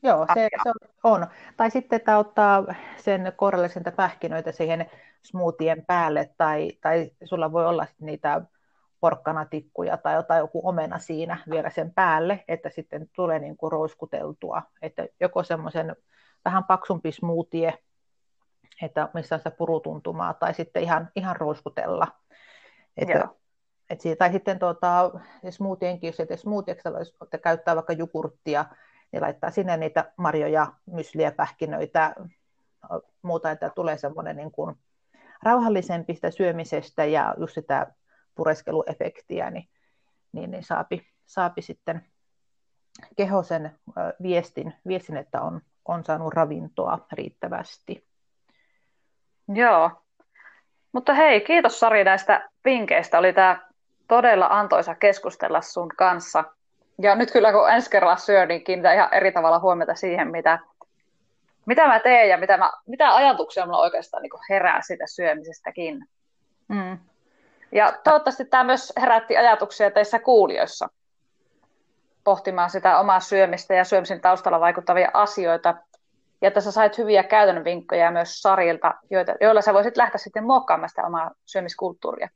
Joo, 0.03 0.27
se, 0.33 0.49
se 0.63 0.71
on. 1.03 1.27
Tai 1.57 1.71
sitten, 1.71 1.97
että 1.97 2.17
ottaa 2.17 2.63
sen 2.97 3.33
kourallisen 3.35 3.83
pähkinöitä 3.95 4.51
siihen 4.51 4.91
smoothien 5.23 5.85
päälle, 5.85 6.29
tai, 6.37 6.71
tai 6.81 7.11
sulla 7.23 7.51
voi 7.51 7.65
olla 7.65 7.85
niitä 7.99 8.41
porkkanatikkuja 9.05 9.97
tai 9.97 10.15
jotain 10.15 10.39
joku 10.39 10.61
omena 10.67 10.99
siinä 10.99 11.37
vielä 11.49 11.69
sen 11.69 11.93
päälle, 11.93 12.43
että 12.47 12.69
sitten 12.69 13.09
tulee 13.15 13.39
niin 13.39 13.57
kuin 13.57 13.71
rouskuteltua. 13.71 14.61
Että 14.81 15.07
joko 15.19 15.43
semmoisen 15.43 15.95
vähän 16.45 16.63
paksumpi 16.63 17.11
smoothie, 17.11 17.73
että 18.81 19.09
missä 19.13 19.35
on 19.35 19.39
sitä 19.39 19.51
purutuntumaa, 19.51 20.33
tai 20.33 20.53
sitten 20.53 20.83
ihan, 20.83 21.09
ihan 21.15 21.35
rouskutella. 21.35 22.07
Että, 22.97 23.27
et 23.89 24.01
siitä, 24.01 24.19
tai 24.19 24.31
sitten 24.31 24.59
tuota, 24.59 25.11
smoothienkin, 25.49 26.07
jos 26.07 26.19
et 26.19 26.39
smoothieksi 26.39 26.89
että 27.23 27.37
käyttää 27.37 27.75
vaikka 27.75 27.93
jogurttia, 27.93 28.65
niin 29.11 29.21
laittaa 29.21 29.51
sinne 29.51 29.77
niitä 29.77 30.11
marjoja, 30.17 30.67
mysliä, 30.85 31.31
pähkinöitä, 31.31 32.15
muuta, 33.21 33.51
että 33.51 33.69
tulee 33.69 33.97
semmoinen 33.97 34.35
niin 34.35 34.51
kuin 34.51 34.75
rauhallisempi 35.43 36.15
sitä 36.15 36.31
syömisestä 36.31 37.05
ja 37.05 37.35
just 37.37 37.53
sitä 37.53 37.87
pureskeluefektiä, 38.35 39.49
niin, 39.49 39.69
niin, 40.31 40.51
niin 40.51 40.63
saapi, 40.63 41.07
saapi 41.25 41.61
sitten 41.61 42.05
keho 43.15 43.43
sen 43.43 43.79
viestin, 44.23 44.73
viestin 44.87 45.17
että 45.17 45.41
on, 45.41 45.61
on 45.85 46.03
saanut 46.03 46.33
ravintoa 46.33 47.05
riittävästi. 47.11 48.07
Joo. 49.47 49.91
Mutta 50.91 51.13
hei, 51.13 51.41
kiitos 51.41 51.79
Sari 51.79 52.03
näistä 52.03 52.49
vinkkeistä. 52.65 53.19
Oli 53.19 53.33
tämä 53.33 53.69
todella 54.07 54.47
antoisa 54.49 54.95
keskustella 54.95 55.61
sun 55.61 55.89
kanssa. 55.97 56.43
Ja 57.01 57.15
nyt 57.15 57.31
kyllä 57.31 57.51
kun 57.51 57.71
ensi 57.71 57.89
kerralla 57.89 58.17
syö, 58.17 58.45
niin 58.45 58.63
kiinnitän 58.63 58.95
ihan 58.95 59.13
eri 59.13 59.31
tavalla 59.31 59.59
huomiota 59.59 59.95
siihen, 59.95 60.31
mitä, 60.31 60.59
mitä 61.65 61.87
mä 61.87 61.99
teen 61.99 62.29
ja 62.29 62.37
mitä, 62.37 62.57
mä, 62.57 62.71
mitä 62.87 63.15
ajatuksia 63.15 63.65
mulla 63.65 63.81
oikeastaan 63.81 64.23
niin 64.23 64.31
herää 64.49 64.81
sitä 64.81 65.03
syömisestäkin. 65.07 66.05
Mm. 66.67 66.97
Ja 67.75 67.93
toivottavasti 68.03 68.45
tämä 68.45 68.63
myös 68.63 68.93
herätti 69.01 69.37
ajatuksia 69.37 69.91
teissä 69.91 70.19
kuulijoissa 70.19 70.89
pohtimaan 72.23 72.69
sitä 72.69 72.99
omaa 72.99 73.19
syömistä 73.19 73.73
ja 73.73 73.83
syömisen 73.83 74.21
taustalla 74.21 74.59
vaikuttavia 74.59 75.11
asioita. 75.13 75.75
Ja 76.41 76.51
tässä 76.51 76.71
sait 76.71 76.97
hyviä 76.97 77.23
käytännön 77.23 77.63
vinkkejä 77.63 78.11
myös 78.11 78.41
Sarilta, 78.41 78.93
joita, 79.11 79.35
joilla 79.41 79.61
sä 79.61 79.73
voisit 79.73 79.97
lähteä 79.97 80.17
sitten 80.17 80.45
muokkaamaan 80.45 80.89
sitä 80.89 81.05
omaa 81.05 81.31
syömiskulttuuria. 81.45 82.29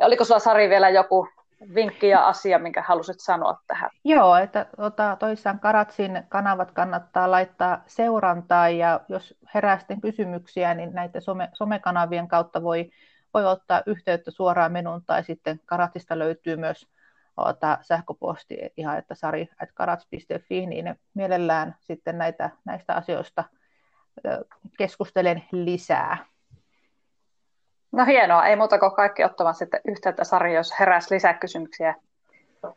Ja 0.00 0.06
oliko 0.06 0.24
sulla 0.24 0.38
Sari 0.38 0.68
vielä 0.68 0.88
joku 0.88 1.28
vinkki 1.74 2.08
ja 2.08 2.26
asia, 2.26 2.58
minkä 2.58 2.82
halusit 2.82 3.20
sanoa 3.20 3.58
tähän? 3.66 3.90
Joo, 4.04 4.36
että 4.36 4.66
tota, 4.76 5.16
toisaan 5.18 5.60
Karatsin 5.60 6.22
kanavat 6.28 6.70
kannattaa 6.70 7.30
laittaa 7.30 7.82
seurantaa 7.86 8.68
ja 8.68 9.00
jos 9.08 9.34
herää 9.54 9.78
sitten 9.78 10.00
kysymyksiä, 10.00 10.74
niin 10.74 10.92
näitä 10.92 11.20
some, 11.20 11.48
somekanavien 11.52 12.28
kautta 12.28 12.62
voi, 12.62 12.90
voi 13.34 13.46
ottaa 13.46 13.82
yhteyttä 13.86 14.30
suoraan 14.30 14.72
menun 14.72 15.04
tai 15.06 15.24
sitten 15.24 15.60
Karatsista 15.66 16.18
löytyy 16.18 16.56
myös 16.56 16.88
ota 17.36 17.78
sähköposti 17.82 18.58
ihan, 18.76 18.98
että 18.98 19.14
sari.karats.fi, 19.14 20.66
niin 20.66 20.94
mielellään 21.14 21.74
sitten 21.80 22.18
näitä, 22.18 22.50
näistä 22.64 22.94
asioista 22.94 23.44
keskustelen 24.78 25.44
lisää. 25.52 26.26
No 27.92 28.04
hienoa, 28.04 28.46
ei 28.46 28.56
muuta 28.56 28.78
kuin 28.78 28.94
kaikki 28.94 29.24
ottamaan 29.24 29.54
sitten 29.54 29.80
yhteyttä 29.88 30.24
Sari, 30.24 30.54
jos 30.54 30.80
heräsi 30.80 31.14
lisäkysymyksiä 31.14 31.94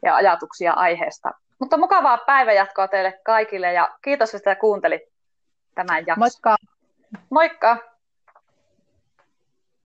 ja 0.03 0.15
ajatuksia 0.15 0.73
aiheesta. 0.73 1.31
Mutta 1.59 1.77
mukavaa 1.77 2.17
päivänjatkoa 2.17 2.87
teille 2.87 3.19
kaikille 3.25 3.73
ja 3.73 3.89
kiitos, 4.01 4.35
että 4.35 4.55
kuuntelit 4.55 5.01
tämän 5.75 6.03
jakson. 6.07 6.19
Moikka! 6.19 6.55
Moikka! 7.29 7.92